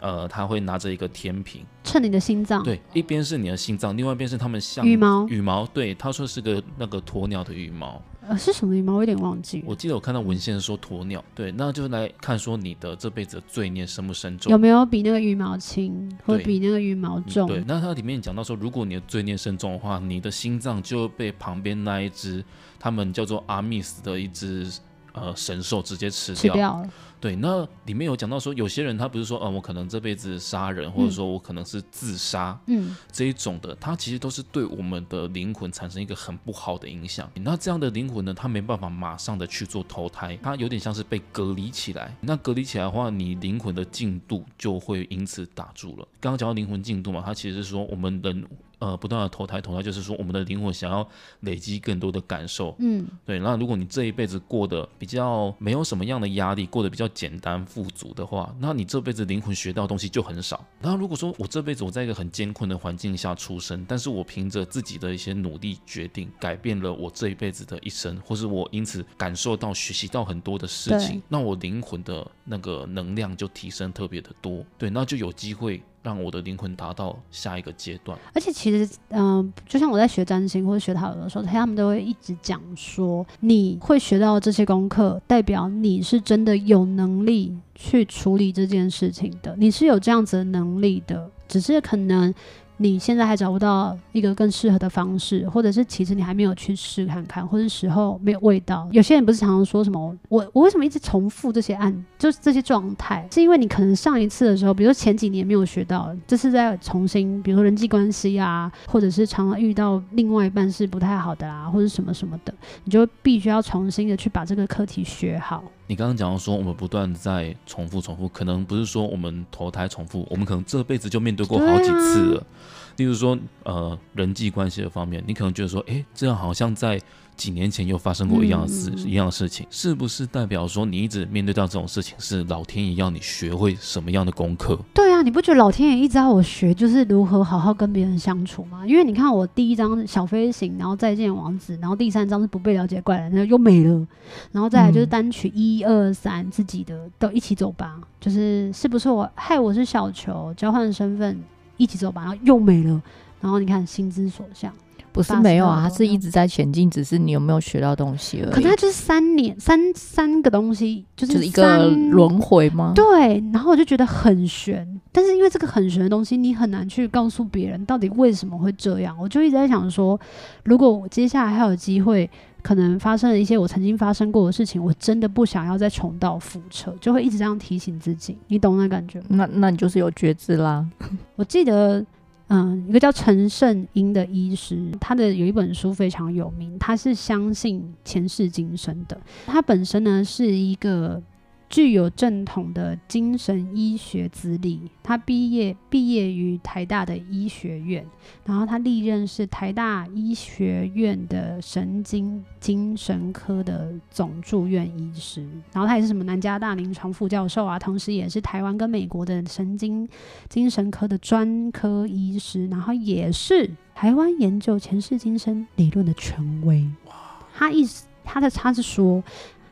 [0.00, 2.64] 呃，他会拿着一个天平，称你的心脏。
[2.64, 5.28] 对，一边是你的心脏，另外一边是他们像羽毛。
[5.28, 8.00] 羽毛，对，他说是个那个鸵鸟的羽毛。
[8.30, 8.94] 呃，是什么羽毛？
[8.94, 9.60] 我有点忘记。
[9.66, 11.22] 我记得我看到文献说鸵鸟。
[11.34, 14.52] 对，那就来看说你的这辈子的罪孽深不深重？
[14.52, 17.48] 有没有比那个羽毛轻，或比那个羽毛重？
[17.48, 22.44] 对，那它里面讲到说，如果你的罪孽深重的话，你的心脏就被旁边那一只，
[22.78, 24.72] 他们叫做阿密斯的一只
[25.12, 26.40] 呃神兽直接吃掉。
[26.40, 26.88] 吃掉了。
[27.20, 37.30] 对，那里面有讲到说，有些人他不是说，嗯，我可能这辈子杀人，或者说我可能是自杀，嗯，这一种的，他其实都是对我们的灵魂产生一个很不好的影响。
[37.34, 42.16] 那这样的灵魂呢，他没办法马上的去做投胎，他有点像是被隔离起来。
[42.22, 46.08] 那隔离起来的话，你灵魂的进度就会因此打住了。
[46.20, 48.46] 刚刚讲到灵魂进度嘛，它其实是说我们人。
[48.80, 51.06] 呃，不断的投胎投胎，就是说我们的灵魂想要
[51.40, 53.38] 累积更多的感受，嗯，对。
[53.38, 60.64] 那如果你这一辈子过得比较没有什么样的压力，过得比较简单富足的话，那你这辈子灵魂学到的东西就很少。
[60.80, 75.82] 那如果说我这辈子我在一个很艰困的环境下出生，但是我凭着自己的一些努力决定，改变了我这一辈子的一生，或是我因此感受到学习到很多的事情，那我灵魂的那个能量就提升特别的多，对，那就有机会。
[76.02, 78.18] 让我的灵魂达到下一个阶段。
[78.32, 92.34] 而且其实，嗯、就像我在学占星或者学塔罗的时候，他们都会一直讲说，你会学到这些功课，代表你是真的有能力去处理这件事情的，你是有这样子的能力的，只是可能。
[92.82, 98.88] 你现在还找不到一个更适合的方式，或者是其实你还没有去试看看，或者时候没有味道。
[98.90, 115.62] 有些人不是常常说什么我我为什么一直重复这些案，就是这些状态，是因为你可能上一次的时候，比如说前几年没有学到，这是在重新，比如说人际关系啊，或者是常常遇到另外一半是不太好的啊，或者什么什么的，你就必须要重新的去把这个课题学好。
[115.90, 122.46] 你刚刚讲到说，我们不断在重复重复，可能不是说我们投胎重复，我们可能这辈子就面对过好几次了。
[122.94, 127.00] 例如说，呃，人际关系的方面，你可能觉得说，诶，这样好像在。
[127.40, 134.78] 几年前又发生过一样的事，嗯、一样的事情，是不是代表说你一直面对到这种事情，是老天爷要你学会什么样的功课？
[134.92, 138.86] 对啊，你不觉得老天爷一直要我学，就是如何好好跟别人相处吗？
[138.86, 144.06] 因为你看我第一张小飞行，然后再见王子，然后第三张是不被了解怪人，那又没了，
[144.52, 151.40] 然后再来就是单曲一二三自己的都一起走吧，就是是不是我害我是小球交换身份
[151.78, 153.00] 一起走吧，然后又没了，
[153.40, 154.70] 然后你看心之所向。
[155.12, 158.52] 不是没有啊，他是一直在前进，只是你有没有学到东西而已。
[158.52, 162.92] 可是他就是三年三三个东西，就是，就是一个轮回吗？
[162.94, 169.16] 对，然后我就觉得很悬，但是因为这个很悬的东西，你很难去告诉别人到底为什么会这样。
[169.20, 170.18] 我就一直在想说，
[170.64, 172.30] 如果我接下来还有机会，
[172.62, 178.38] 可能发生了一些我曾经发生过的事情，我真的不想要再重蹈覆辙，就会一直这样提醒自己。
[178.46, 179.20] 你懂那感觉？
[179.28, 180.86] 那那你就是有觉知啦。
[181.34, 182.04] 我记得。
[182.50, 189.18] 嗯，一个叫陈胜英的医师，他的有一本书非常有名，他是相信前世今生的。
[189.46, 191.22] 他本身呢是一个。
[191.70, 198.04] 具有正统的精神医学资历，他毕业毕业于台大的医学院，
[198.44, 210.08] 然后他历任是台大医学院的神经精神科的总住院医师，然后他也是什么南加大临床副教授啊，同时也是台湾跟美国的神经
[210.48, 216.84] 精神科的专科医师，然后也是台湾研究前世今生理论的权威。
[217.06, 217.14] 哇，
[217.54, 219.22] 他意思他的他是说，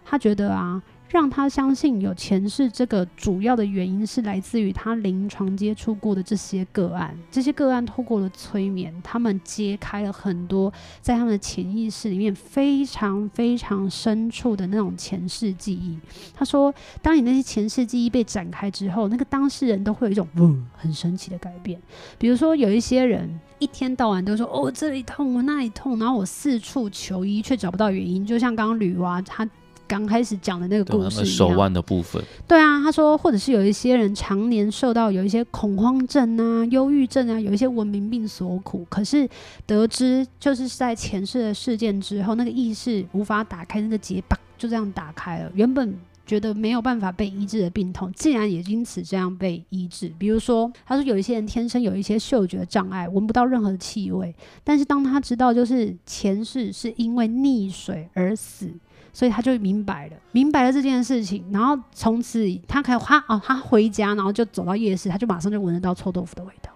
[0.04, 0.80] 他觉得啊。
[1.08, 7.16] 让他相信有前世，这个主要的原因是来自于他临床接触过的这些个案。
[7.30, 15.98] 这些个案透过了催眠，他们揭开了很多在他们的潜意识里面非常非常深处的那种前世记忆。
[16.34, 21.80] 他说，当你那些前世记忆被展开之后，那个当事人都会有一种嗯很神奇的改变。
[22.18, 28.26] 比如说，有一些人一天到晚都说哦这里痛，我那里痛，然后我四处求医却找不到原因。
[28.26, 29.48] 就像刚刚女娲她。
[29.88, 32.22] 刚开始讲的那个故事，手腕的部分。
[32.46, 39.28] 对啊，他说，或者是有一些人常年受到有一些恐慌症啊、忧郁症啊，有一些文明病所苦，可是
[39.66, 45.50] 得知就是在前世的事件之后，那个意识无法打开那个结，啪，就这样打开了。
[45.54, 45.94] 原本
[46.26, 50.12] 觉得没有办法被医治的病痛，竟然也因此这样被医治。
[50.18, 58.70] 比如说，他说有一些人天生有一些嗅觉障碍，闻不到任何的气味，但是当他知道就是前世是因为溺水而死。
[59.18, 66.70] 所以他就明白了，明白了这件事情，然后从此他可以他哦，他回家，然后就走到夜市，他就马上就闻得到臭豆腐的味道。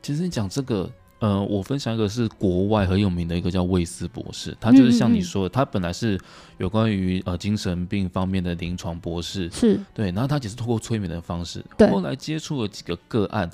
[0.00, 6.18] 其实你讲这个，呃，我分享一个是国外很有名的一个叫魏斯博士，他就是像你说的，嗯嗯嗯，他本来是
[6.56, 13.50] 有关于呃精神病方面的临床博士，是对，然后他只是通过催眠的方式，后来接触了几个个案，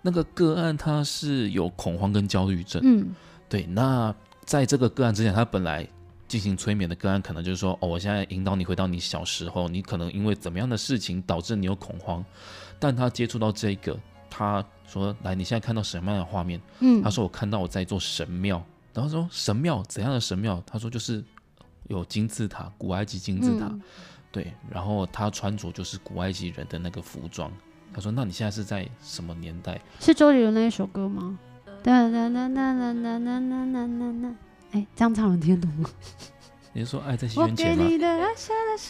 [0.00, 3.08] 那个个案他是有恐慌跟焦虑症，嗯，
[3.46, 4.14] 对，那
[4.46, 5.86] 在这个个案之前，他本来。
[6.34, 12.24] 进行催眠的个案，可能就是说，哦，我现在引导你回到你小时候，你可能因为怎么样的事情导致你有恐慌，
[12.80, 13.96] 但他接触到这个，
[14.28, 16.60] 他说，来，你现在看到什么样的画面？
[16.80, 18.60] 嗯，他说我看到我在一座神庙，
[18.92, 20.60] 然后说神庙怎样的神庙？
[20.66, 21.22] 他说就是
[21.86, 23.80] 有金字塔，古埃及金字塔，嗯、
[24.32, 27.48] 对，然后他穿着就是古埃及人的那个服装。
[27.92, 29.80] 他说，那你现在是在什么年代？
[30.00, 31.38] 是周杰伦那一首歌吗？
[31.84, 34.34] 哒哒哒哒哒哒哒哒哒哒。
[34.74, 35.88] 哎，这样唱能听得懂吗？
[36.72, 37.84] 你是说爱在西元前吗？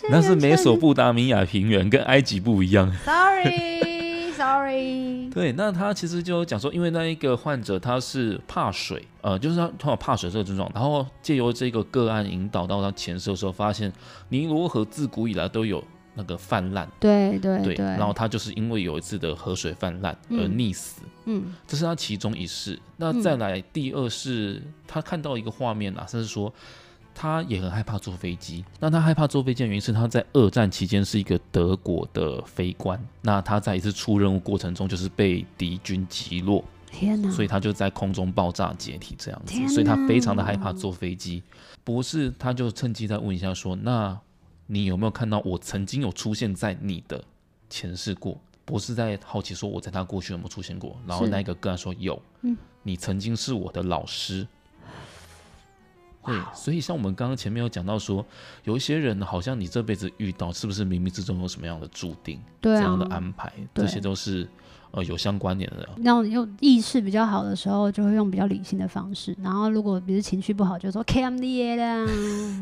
[0.08, 2.90] 那是美索不达米亚平原，跟埃及不一样。
[3.04, 5.28] Sorry，Sorry sorry。
[5.28, 13.92] 对，那他其实就讲说，因为那一个患者他是怕水，呃，就是他他有怕水这个症状，然后借由这个个案引导到他前世的时候，发现
[14.30, 16.88] 尼罗河自古以来都有那个泛滥。
[16.98, 17.84] 对对对，对。
[17.84, 21.02] 然后他就是因为有一次的河水泛滥而溺死。
[21.02, 22.78] 嗯嗯，这是他其中一世。
[22.98, 26.52] 那再来第二世，嗯、他看到一个画面啊，甚至说
[27.14, 28.62] 他也很害怕坐飞机。
[28.78, 33.02] 那他害怕坐飞机的原因是他在二战期间是一个德国的飞官。
[33.22, 37.30] 那他在一次出任务过程中就是被敌军击落，天哪！
[37.30, 41.42] 所以他就在空中爆炸解体这样子，所以他非常的害怕坐飞机。
[41.84, 44.18] 博士他就趁机再问一下说：“那
[44.66, 47.22] 你有没有看到我曾经有出现在你的
[47.68, 54.46] 前世过？”不是在好奇说：“我在他过去有没有出现过？”然后那个个案说：“有，嗯，你曾经是我的老师。”
[56.24, 58.24] 对，所以像我们刚刚前面有讲到说，
[58.62, 63.52] 有一些人好像你这辈子遇到，是不是冥冥之中有什么样的注定，对啊，这样的安排？
[63.74, 64.48] 这些都是
[64.94, 65.88] 呃有相关联的。
[65.96, 69.36] 那种用意识比较好的时候，就会用比较理性的方式。
[69.42, 72.06] 然后如果比如情绪不好，就说 KMDA 啦，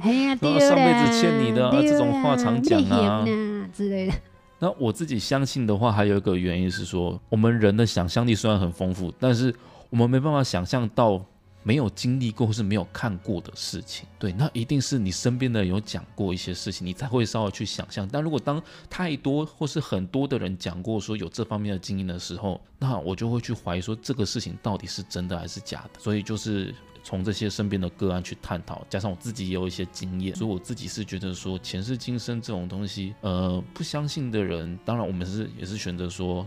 [0.01, 3.25] 嘿呀，上辈子欠你的这种话常讲啊
[3.73, 4.15] 之类的。
[4.59, 9.55] 那我自己相信的话，还有一个原因是说，我们人的想象力虽然很丰富，但是
[9.91, 11.21] 我们没办法想象到
[11.63, 14.07] 没有经历过或是没有看过的事情。
[14.19, 18.09] 对，那一定是你身边的人有讲过一些事情，你才会稍微去想象。
[18.11, 26.01] 但如果当太多或是很多的人讲过说有这方面的经验的时候，那我就会去怀疑说这个事情到底是真的还是假的。
[26.01, 26.75] 所以就是。
[27.05, 36.47] 从这些身边的个案去探讨，加上我自己也有一些经验，所以我自己是觉得说前世今生这种东西，呃，不相信的人，当然我们是也是选择说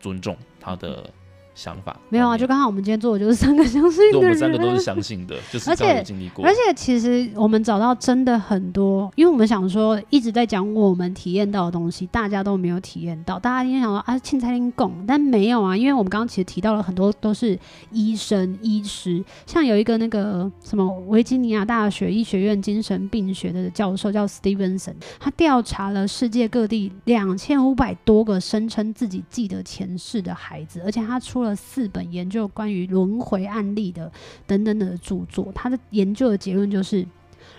[0.00, 1.08] 尊重他的。
[1.54, 17.56] 想法没有啊，就刚好我们今天做的就是三个相信的人，我们三个都是相信的，就是而且经历过，而且其实我们找到真的很多，因为我们想说一直在讲我们体验到的东西，大家都没有体验到，大家今天想说啊，凊彩恁讲，但没有啊，因为我们刚刚其实提到了很多都是
[17.92, 34.10] 医生、医师，像有一个那个什么维吉尼亚大学医学院精神病学的教授叫 Stevenson，他调查了世界各地两千五百多个声称自己记得前世的孩子，而且他出了四本研究关于轮回案例的
[34.46, 37.06] 等等的著作，他的研究的结论就是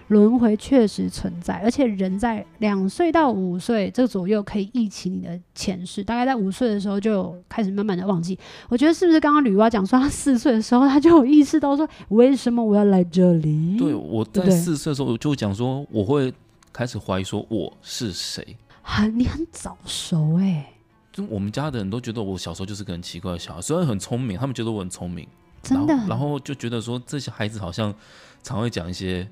[0.10, 8.38] 轮回确实存在，而且人在两岁到五岁这左右可以忆起你的前世，大概在五岁的时候就开始慢慢的忘记。
[8.70, 13.78] 我觉得是不是刚刚女娲讲说他四岁的时候他就有意识到说为什么我要来这里？
[13.78, 16.34] 对，我在四岁的时候我就讲说我会
[16.74, 18.58] 开始怀疑说我是谁？
[18.82, 20.75] 很、啊，你很早熟哎、欸。
[21.16, 25.26] 就我们家的人都觉得我小时候就是个很奇怪的小孩，虽然很聪明，他们觉得我很聪明，
[25.64, 27.96] 真的然，然后就觉得说这些孩子好像
[28.44, 29.26] 常会讲一些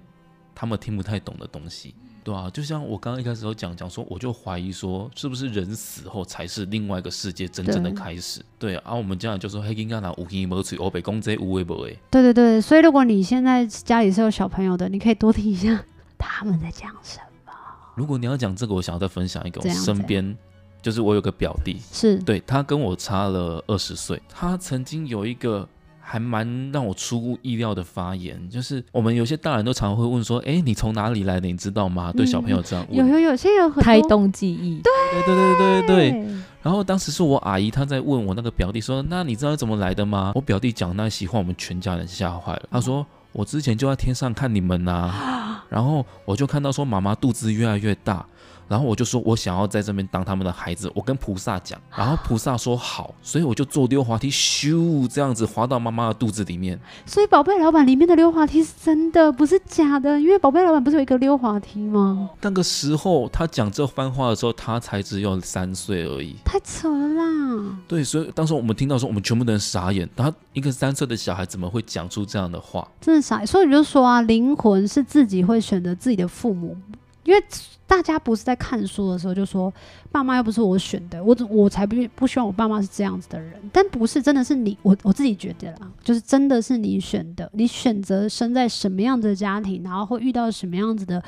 [0.56, 8.40] 他们听不太懂的东西，对啊，就像我刚刚一开始有讲讲说，我就怀疑说是不是人死后才是另外一个世界真正的开始？
[8.58, 12.00] 对，对啊，我们家人就说黑金刚拿五斤毛锤，我被公贼无为不为。
[12.10, 15.84] 对对对，所以如果你现在家里是有小朋友的，你可以多听一下
[16.18, 17.52] 他们在讲什么。
[17.96, 20.38] 如果你要讲这个，我想要再分享一个我身边。
[20.84, 24.22] 就是我有个表弟，是对他跟我差了二十岁。
[24.30, 25.68] 他曾经有一个
[26.00, 31.48] 还蛮让我出乎意料的发言，就是我们有些大人都常会问说：“哎，你从哪里来的？
[31.48, 32.98] 你知道吗？”对小朋友这样问。
[32.98, 34.82] 有有有些有胎动记忆。
[34.84, 34.92] 对
[35.26, 36.36] 对对对对对。
[36.62, 42.64] 然后当时是我阿姨，她在问我那个表弟说：“那你知道怎么来的吗？”我表弟讲那席话，我们全家人吓坏了。
[42.70, 48.26] 他说：“我之前就在天上看你们呐， 然后我就看到说妈妈肚子越来越大。”
[48.74, 50.92] 然后我就说，我想要在这边当他们的孩子。
[50.96, 56.80] 我跟菩萨讲，然后菩萨说好，所以我就坐溜滑梯，咻，这样子滑到妈妈的肚子里面。
[57.06, 60.20] 所以宝贝老板里面的溜滑梯是真的，不是假的。
[60.20, 62.32] 因为宝贝老板不是有一个溜滑梯吗？
[62.42, 67.78] 那个时候他讲这番话的时候，他才只有三岁而已，太扯了啦。
[67.88, 70.10] 对，所以当时我们听到说，我们全部人傻眼。
[70.16, 72.88] 他一个三岁的小孩怎么会讲出这样的话？
[73.00, 73.46] 真的傻。
[73.46, 76.76] 所以你就说啊，灵魂是自己会选择自己的父母。
[77.24, 77.44] 因为
[77.86, 79.72] 大家不是在看书的时候就说，
[80.12, 83.54] 爸妈又不是我选的，我我才不不希望我爸妈是这样子的人。
[83.72, 91.24] 但不是，真的是你我我自己觉得啦，就是真的是你选的，你选择生在什么样子的家庭，然后会遇到什么样子的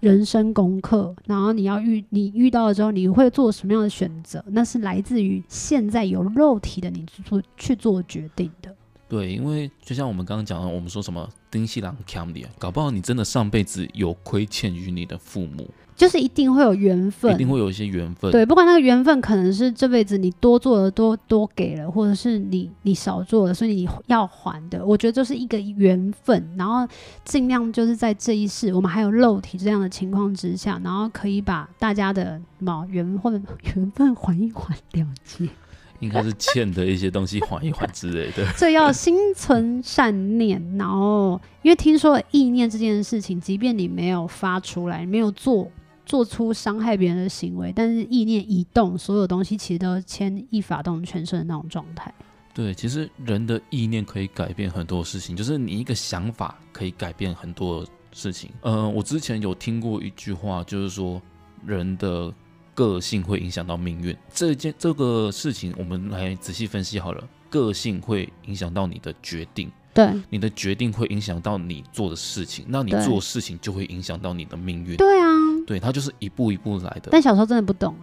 [0.00, 8.74] 人生功课，然后你要遇你遇到了之后，你会做什么样的选择，那是来自于现在有肉体的你做去做决定的。
[9.10, 18.30] 对，因为就像我们刚刚讲的，我们说什么丁西郎 cam 的，搞不好你真的上辈子有亏欠于你的父母，就是一定会有缘分，一定会有一些缘分。
[18.30, 24.86] 对，不管那个缘分可能是这辈子你多做了多多给了，或者是你你少做了，所以你要还的。
[24.86, 26.86] 我觉得就是一个缘分，然后
[27.24, 33.40] 尽量就是在这一世，我们还有肉体这样的情况之下，然后可以把大家的什么缘或者
[33.74, 35.48] 缘分还一还了结。
[36.00, 38.44] 应该是欠的一些东西缓一缓之类的。
[38.56, 45.70] 这要心存善念，然后因为听说意念这件事情，即便你没有发出来，没有做
[46.04, 52.12] 做出伤害别人的行为，但是意念一动，所有东西其实都牵一发动全身的那种状态。
[52.52, 58.50] 对，其实人的意念可以改变很多事情，就是你一个想法可以改变很多事情。
[58.62, 61.20] 嗯、呃，我之前有听过一句话，就是说
[61.64, 62.32] 人的。
[62.80, 67.22] 个性会影响到命运，这件这个事情我们来仔细分析好了。
[67.50, 74.96] 个性会影响到你的决定，对，你的决定会影响到你做的事情，那你做事情就会影响到你的命运。
[74.96, 75.28] 对啊，
[75.66, 77.10] 对，它就是一步一步来的。
[77.10, 77.94] 但小时候真的不懂，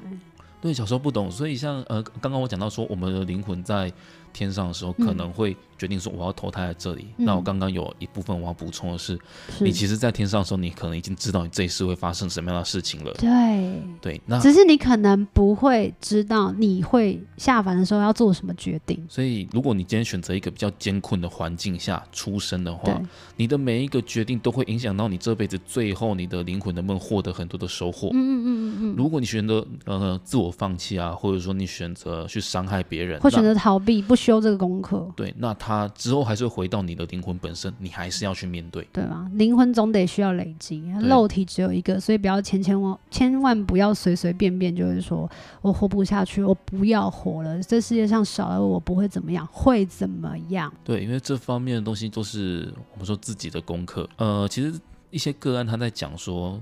[0.62, 3.92] 对，小时候不懂，所以像呃，刚刚我讲到说，我们的灵魂在
[4.32, 7.08] 天上的时候，可能会决定说我要投胎在这里。
[7.18, 9.18] 嗯、那我刚刚有一部分我要补充的是，
[9.58, 13.14] 是你其实，在天上的时候，你可能已经知道你这一世会发生什么样的事情了。
[13.14, 19.04] 对对，那只是你可能不会知道你会下凡的时候要做什么决定。
[19.10, 23.02] 所以，如果你今天选择一个比较艰困的环境下出生的话，
[23.36, 28.10] 你的每一个决定都会影响到你这辈子最后你的灵魂能不能获得很多的收获。
[28.14, 28.96] 嗯嗯嗯嗯嗯。
[28.98, 39.30] 如果你选择呃自我放弃啊，或者说你选择去伤害别人，或选择逃避不修这个功课，对，那他之后还是会回到你的灵魂本身，你还是要去面对，对吗？
[39.34, 45.30] 灵魂总得需要累积，对肉体只有一个，所以不要千千万千万不要随随便便就是说
[45.62, 50.72] 我活不下去，我不要活了，这世界上少了我不会怎么样，会怎么样？
[50.84, 54.08] 对，因为这方面的东西都是我们说自己的功课。
[54.18, 56.62] 呃，其实一些个案他在讲说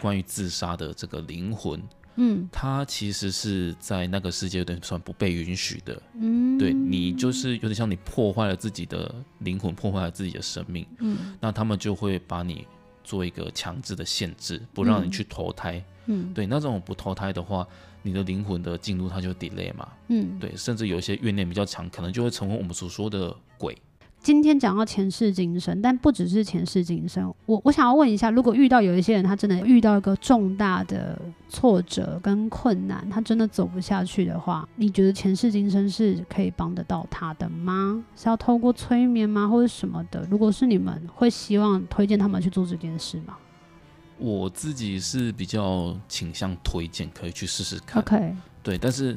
[0.00, 1.82] 关于自杀的这个灵魂。
[2.16, 6.02] 嗯，他其实是在那个世界有点算不被允许的。
[6.14, 10.86] 嗯，对，你就是有点像你破坏了自己的灵魂，破坏了自己的生命。
[10.98, 12.66] 嗯，那他们就会把你
[13.04, 15.82] 做一个强制的限制，不让你去投胎。
[16.06, 17.66] 嗯，对，那这种不投胎的话，
[18.02, 19.88] 你的灵魂的进入它就 delay 嘛。
[20.08, 23.76] 嗯，对，甚至有一些怨念比较强，可能就会成为我们所说的鬼。
[24.26, 27.32] 今天讲到前世今生，但不只是前世今生。
[27.44, 31.16] 我我想要问一下，如果遇到有一些人，他真的遇到一个重大的
[31.48, 38.04] 挫折跟困难，他真的走不下去的话，你觉得前世今生是可以帮得到他的吗？
[38.16, 40.26] 是要透过催眠吗，或者什么的？
[40.28, 43.36] 如果是你们，会希望推荐他们去做这件事吗？
[44.18, 48.02] 我自己是比较倾向推荐，可以去试试看。
[48.02, 49.16] OK，对，但是。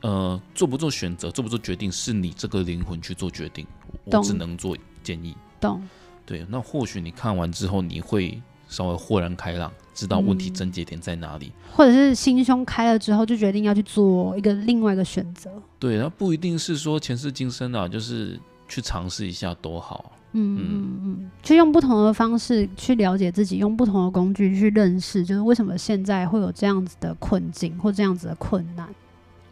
[0.00, 3.66] 呃，做不做选择，做不做决定，是你这个灵魂去做决定，
[4.04, 5.34] 我只能做建议。
[5.60, 5.82] 懂。
[6.24, 15.50] 对，那或许你看完之后，你会稍微豁然开朗，知道问题症结点在哪里，嗯，或者是心胸开了之后，就决定要去做一个另外一个选择。
[15.78, 18.38] 对，那不一定是说前世今生啊，就是
[18.68, 20.12] 去尝试一下都好。
[20.32, 28.86] 嗯嗯嗯，就用不同的方式去了解自己，用不同的工具去认识，就是为什么现在会有这样子的困境或这样子的困难。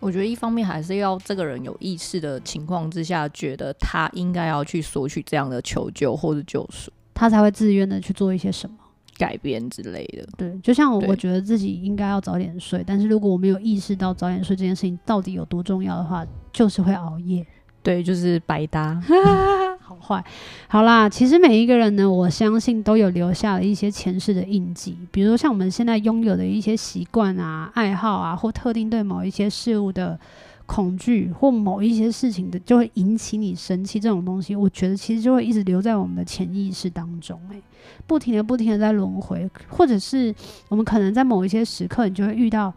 [0.00, 8.76] 我觉得一方面还是要这个人有意识的情况之下，觉得他应该要去索取这样的求救或者救赎，他才会自愿的去做一些什么
[9.16, 10.26] 改变之类的。
[10.36, 17.46] 对，就像我，我觉得自己应该要早点睡，但是如果我没有意识到早点睡这件事情到底有多重要的话，就是会熬夜。
[17.82, 19.02] 对，就是白搭。
[19.88, 20.24] 好坏，
[20.66, 30.18] 好啦，其实每一个人呢，我相信都有留下了一些前世的印记，比如像我们现在拥有的一些习惯啊、爱好啊，或特定对某一些事物的
[30.66, 37.62] 恐惧，或某一些事情的，就会引起你生气这种东西，我觉得其实就会一直留在我们的潜意识当中，欸，
[38.08, 40.34] 不停的、不停的在轮回，或者是
[40.68, 42.74] 我们可能在某一些时刻，你就会遇到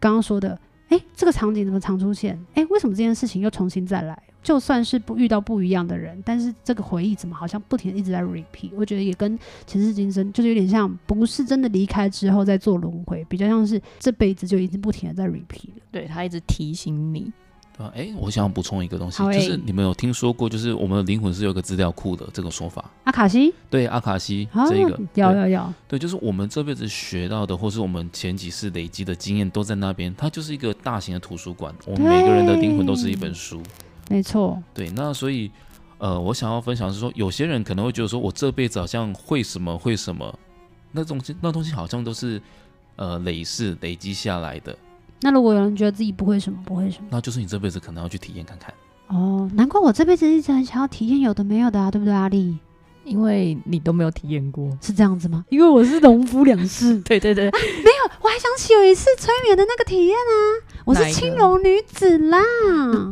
[0.00, 2.36] 刚刚说的，诶，这个场景怎么常出现？
[2.54, 4.20] 诶，为什么这件事情又重新再来？
[4.42, 8.70] 就算是不遇到不一样的人，但是这个回忆怎么好像不停一直在 repeat？
[8.76, 15.82] 我觉得也跟前世今生就是有点像，不是真的离开之后再做轮回，比较像是这辈子就已经不停的在 repeat 了。
[15.90, 17.32] 对，他一直提醒你。
[17.76, 22.90] 对啊，哎，我想要补充一个东西，欸、就是你们有听说过，就是我们的灵魂是有个资料库的这个说法。
[23.04, 23.54] 阿卡西？
[23.70, 25.74] 对，阿卡西这个、啊、有有有。
[25.88, 31.74] 对，就是我们这辈子学到的，或是我们前几世累积的经验都在那边，它就是一个大型的图书馆。
[31.86, 33.62] 我们每个人的灵魂都是一本书。
[34.10, 35.48] 没错，对，那所以，
[35.98, 40.36] 呃，我想要分享的是说，有些人可能会觉得说，我这辈子好像会什么会什么，
[40.90, 42.42] 那东西那东西好像都是，
[42.96, 44.76] 呃，累世累积下来的。
[45.20, 48.74] 那如果有人觉得自己不会什么不会什么，那就是你这辈子可能要去体验看看。
[49.06, 52.58] 哦，难怪我这辈子一直很想要体验有的没有的啊，对不对，阿丽？
[53.10, 55.44] 因为你都没有体验过，是这样子吗？
[55.48, 56.96] 因为我是农夫两世。
[57.02, 60.32] 对对对、 啊，没有，我还想起有一次催眠的那个体验啊，
[60.84, 62.38] 我是青楼女子啦。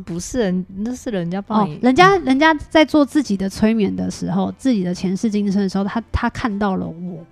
[0.07, 7.25] 不是人，那是人家帮你、哦，人家人家在做自己的催眠的时候，自己的前世今生的时候，他他看到了我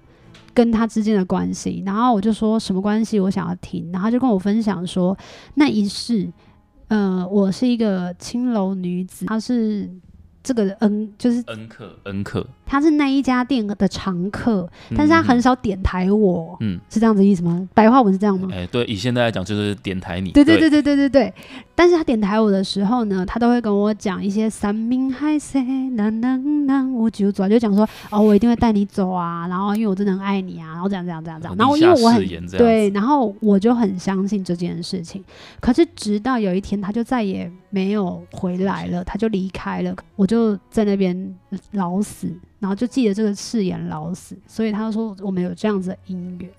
[0.53, 5.17] 跟他之间的关系，然后我就说什么关系，我想要听，然后他就跟我分享说
[5.55, 6.29] 那一世，
[6.89, 9.89] 呃，我是一个青楼女子，她是。
[10.47, 17.69] 这个恩就是恩客，恩客，他是那一家店的常客，但是他很少点台我，嗯，是这样子意思吗？
[17.75, 18.49] 白话文是这样吗？
[18.53, 21.35] 哎，对，以现在来讲就是点台你，对对对对对对对。
[21.75, 25.59] 但是他点台我的时候呢，他都会跟我讲一些三明海色，
[25.97, 32.25] 能能能，我就主要就讲说，哦，我一定会带你走啊， 然后因为我真的很爱你啊，然后这样这样这样这样，然后因为我很
[32.57, 35.23] 对，然后我就很相信这件事情。
[35.61, 40.59] 可是直到有一天，他就再也没有回来了，他就离开了，我就。
[40.71, 41.35] 在那边
[41.73, 46.51] 老死，然后就记得这个誓言老死，所以他说我们有这样子的姻缘。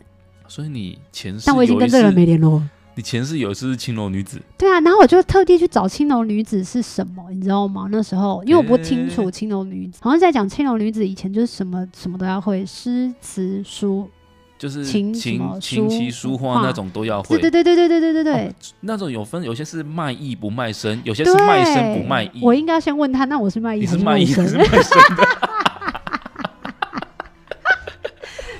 [0.47, 2.63] 所以你前世，但我已经跟这个人没联络。
[2.95, 7.87] 你前世有一次是青楼女子，对啊，然后我就特地去找青楼女子是什么，你知道吗？
[7.91, 14.09] 那时候因为我不清楚青楼女子，欸、好像在讲青楼女子以前就是什么什么都要会，诗词书。
[14.57, 22.39] 就是琴琴琴棋书画那种都要会，对对对对对对对对对、哦，那种有分，有些是卖艺不卖身，有些是卖身不卖艺。
[22.41, 25.23] 我应该先问他，那我是卖艺，你是卖艺还是卖身的？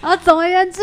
[0.08, 0.82] 啊，总而言之，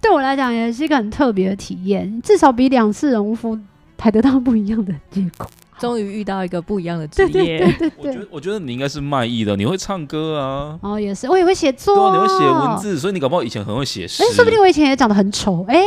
[0.00, 3.58] 对我来讲也是一个很特别的体验，至少比两次农夫
[3.98, 5.48] 还得到不一样的结果。
[5.82, 7.32] 终于遇到一个不一样的职业。
[7.32, 10.78] 对对对对对，我觉得我觉得你应该是卖艺的，你会唱歌啊。
[10.80, 11.96] 哦，也是，我也会写作。
[11.96, 14.22] 对啊，你会写文字，所以你搞不好以前很会写诗。
[14.22, 15.64] 哎，说不定我以前也长得很丑。
[15.66, 15.82] 哎。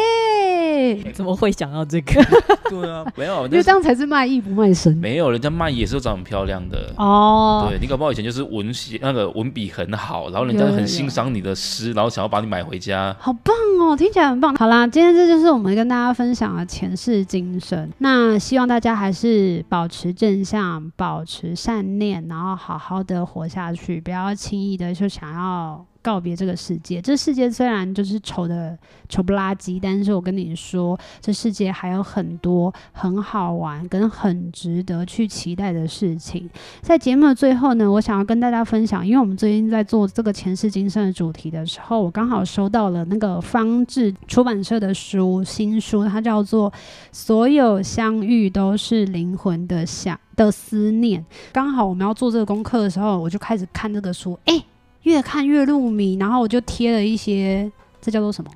[1.13, 2.23] 怎么会想到这个？
[2.69, 4.95] 对啊， 没有，因为这样才是卖艺不卖身。
[4.97, 7.67] 没有，人家卖艺也是长很漂亮的哦。
[7.69, 13.15] 对，你搞不好以前就是文写那个文笔很好，然后人家很欣赏你的诗，然后想要把你买回家。
[13.19, 14.55] 好棒哦，听起来很棒。
[14.55, 17.89] 好啦，今天这就是我们跟大家分享的前世今生。
[17.99, 25.85] 那希望大家还是保持正向，保持善念，然后好好的活下去，不要轻易的就想要。
[26.05, 28.77] 告别这个世界，这世界虽然就是丑的
[29.09, 36.47] 丑不拉几，但是我跟你说，这世界还有很多很好玩跟很值得去期待的事情。
[36.83, 46.69] 在节目的最后呢，我想要跟大家分享，因为我们最近在做这个前世今生的主题的时候，我刚好收到了那个方志出版社的书新书，它叫做
[47.11, 51.19] 《所有相遇都是灵魂的想的思念》。
[51.51, 54.63] 刚好我们要做这个功课的时候，我就开始看这个书，哎。
[55.05, 58.51] 越看越入迷，然后我就贴了一些，这叫做什么？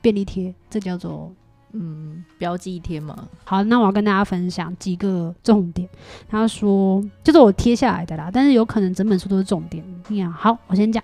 [0.00, 1.32] 便利贴，这叫做
[1.72, 3.26] 嗯标记贴嘛。
[3.44, 5.88] 好，那我要跟大家分享几个重点。
[6.28, 9.82] 他说，就是我贴下来的啦，但是有可能整本书都是重点。
[10.08, 11.02] 你好，我先讲。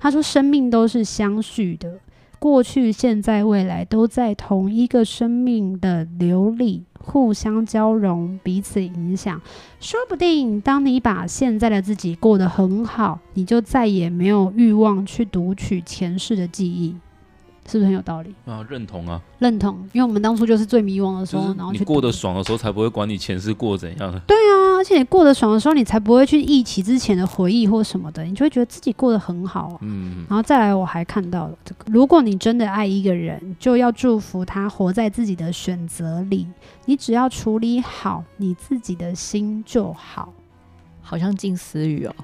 [0.00, 1.98] 他说，生命都是相续的。
[2.38, 9.40] 过去、现在、未来都在同一个生命的流里，互相交融，彼此影响。
[9.80, 16.94] 说不定，当你把现在的自己过得很好，你就再也没有欲望去读取前世的记忆。
[17.70, 18.64] 是不是很有道理啊？
[18.68, 24.20] 认同啊，认同，因为我们当初就是最迷惘的时候，然后你过得爽的时候，才不会管你前世过怎样。
[24.26, 29.78] 对啊，而且你过得爽的时候，你才不会去忆起之前的回忆或什么的，你就会觉得自己过得很好啊。
[29.82, 36.46] 嗯，然后再来，我还看到了这个：如果你真的爱一个人，就要祝福他活在自己的选择里。
[36.86, 40.32] 你只要处理好你自己的心就好。
[41.02, 42.14] 好像近思语哦。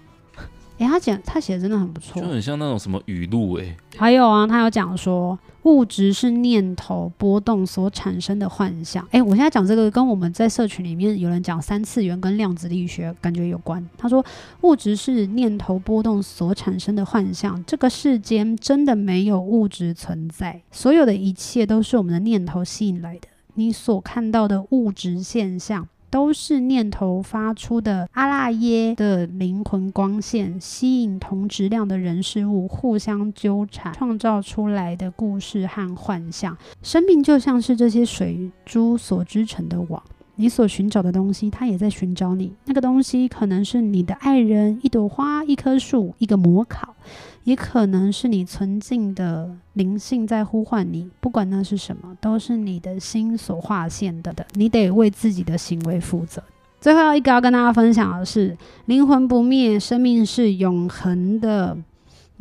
[0.79, 3.77] 诶，他讲他写的真的很不错，就很像那种什么语录诶。
[3.97, 9.07] 还有啊，他有讲说，物质是念头波动所产生的幻象。
[9.13, 13.89] 诶，我现在讲这个跟我们在社群里面有人讲三次元跟量子力学感觉有关。
[13.97, 14.25] 他说，
[14.63, 23.29] 物质是念头波动所产生的幻象，这个世间真的没有物质存在，所有的一切都是我们的念头吸引来的。
[23.55, 25.87] 你所看到的物质现象。
[26.15, 36.57] 都是念头发出的阿赖耶的灵魂光线，吸引同质量的人事物互相纠缠，创造出来的故事和幻象。
[36.85, 40.01] 生命就像是这些水珠所织成的网，
[40.37, 42.53] 你所寻找的东西，它也在寻找你。
[42.67, 46.95] 那个东西可能是你的爱人、一朵花、一棵树、一个模考。
[47.45, 56.43] 也可能是你纯净的灵性在呼唤你，不管那是什么，都是你的心所划线的的，你得为自己的行为负责。
[56.81, 61.77] 最后一个要跟大家分享的是，灵魂不灭，生命是永恒的。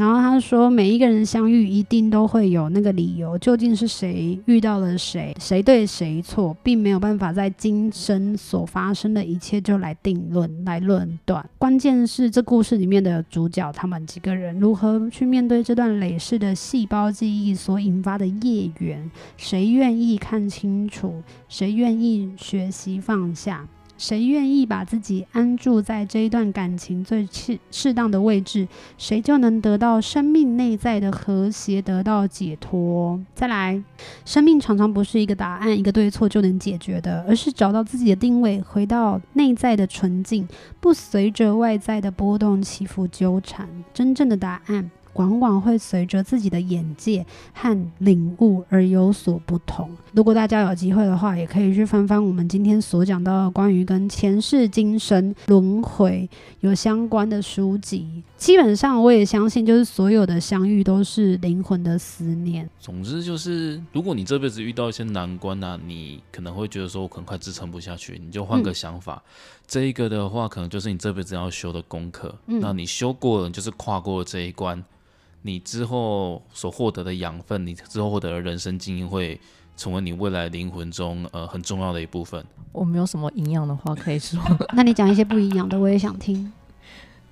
[0.04, 11.50] 然后他说，每一个人相遇一定都会有那个理由，究竟是谁遇到了谁，谁对谁错，并没有办法在今生所发生的一切就来定论、来论断。
[11.58, 23.66] 关键是这故事里面的主角他们几个人如何去面对这段累世的细胞记忆所引发的业缘，谁愿意看清楚，谁愿意学习放下。
[24.04, 33.18] 谁愿意把自己安住在这一段感情最适适当的位置，谁就能得到生命内在的和谐，得到解脱。
[33.34, 33.82] 再来，
[34.26, 40.46] 生命常常不是一个答案、一个对错就能解决的，而是找到自己的定位，回到内在的纯净，
[40.82, 43.70] 不随着外在的波动起伏纠缠。
[43.94, 44.92] 真正的答案。
[45.14, 49.90] 往往会随着自己的眼界和领悟而有所不同。
[50.14, 58.24] 如果大家有机会的话，也可以去翻翻我们今天所讲到的关于跟前世今生轮回有相关的书籍。
[58.38, 62.70] 基本上，我也相信，就是所有的相遇都是灵魂的思念。
[62.80, 69.16] 总之，就是如果你这辈子遇到一些难关呐、啊，你可能会觉得说，我可能快支撑不下去，你就换个想法。
[69.16, 69.32] 嗯、
[69.66, 72.36] 这一个的话，可能就是你这辈子要修的功课。
[72.48, 74.84] 嗯、那你修过了，就是跨过了这一关。
[75.44, 79.40] 你之后所获得的养分，你之后获得的人生经验会
[79.78, 82.44] 成为你未来灵魂中呃很重要的一部分。
[82.72, 84.42] 我没有什么营养的话可以说，
[84.74, 86.52] 那你讲一些不营养的，我也想听。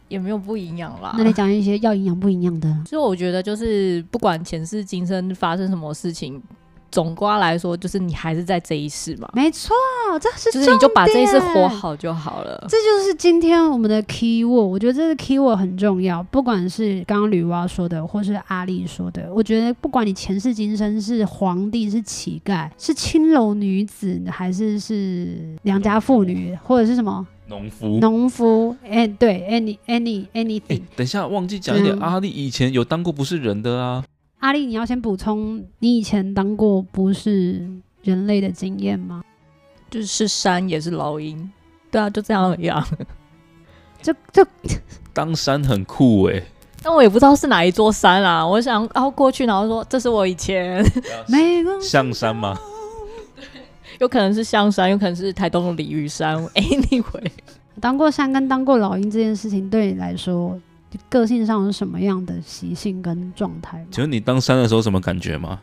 [0.07, 1.15] 也没有不营养啦。
[1.17, 2.83] 那你讲一些要营养不营养的？
[2.85, 6.41] 所以我觉得就是不管前世今生发生什么事情。
[6.91, 9.29] 总括来说，就是你还是在这一世嘛。
[9.33, 9.73] 没错，
[10.19, 12.65] 这是就是你就把这一世活好就好了。
[12.69, 16.21] 这就是今天我们的 key word，我觉得这个 key word 很重要。
[16.23, 30.61] 不管是刚刚女娲说的，或是阿丽说的，我觉得不管你前世今生是皇帝、是乞丐、是青楼女子，还是是良家妇女，或者是什么农夫，农夫，哎，对，any any anything。
[30.67, 34.03] 欸，等一下忘记讲一点，嗯，阿丽以前有当过不是人的啊。
[34.41, 37.67] 阿丽，你要先补充，你以前当过不是
[38.01, 39.23] 人类的经验吗？
[39.89, 41.49] 就是山也是老鹰，
[41.91, 42.83] 对啊，就这样一样。
[44.01, 44.43] 就就
[45.13, 46.43] 当山很酷哎、欸，
[46.81, 48.45] 但我也不知道是哪一座山啊。
[48.45, 50.83] 我想，然后过去，然后说这是我以前
[51.27, 52.57] 没有象山吗？
[53.99, 56.35] 有可能是象山，有可能是台东的鲤鱼山。
[56.55, 57.31] Anyway，
[57.79, 60.59] 当过山跟当过老鹰这件事情，对你来说？
[61.09, 63.85] 个性上是什么样的习性跟状态？
[63.91, 65.59] 请问你当山的时候什么感觉吗？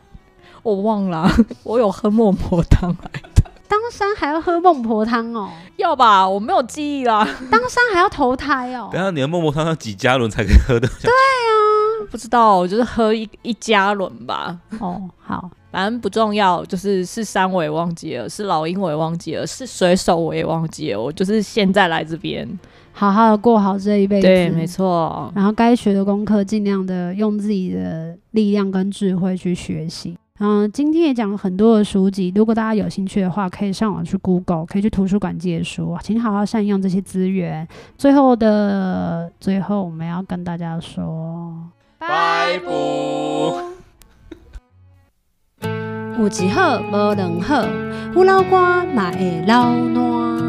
[0.63, 1.29] 我忘了，
[1.63, 3.49] 我有喝孟婆汤来的。
[3.67, 5.49] 当山还要喝孟婆汤哦？
[5.77, 7.23] 要吧，我没有记忆啦。
[7.51, 8.89] 当山还要投胎哦？
[8.91, 10.87] 等下你的孟婆汤要几加仑才可以喝的？
[11.01, 11.13] 对啊，
[12.09, 14.57] 不知道，我就是喝一一加仑吧。
[14.79, 22.47] 哦，好，反正不重要，就是是山我也忘记了，是老鹰我也忘记了，是水手我也忘记了，我就是现在来这边。
[22.99, 25.31] 好好的过好这一辈子，对，没错。
[25.33, 30.17] 然后该学的功课，尽量的用自己的力量跟智慧去学习。
[30.39, 37.65] 嗯，今天也讲了很多的书籍，如果大家有兴趣的话，可以上网去 Google，可以去图书馆借书，请好好善用这些资源。
[37.97, 41.55] 最后的最后，我们要跟大家说，
[41.99, 42.71] 拜拜。
[46.19, 47.65] 有一好无两好，
[48.13, 50.48] 有老瓜嘛会老烂。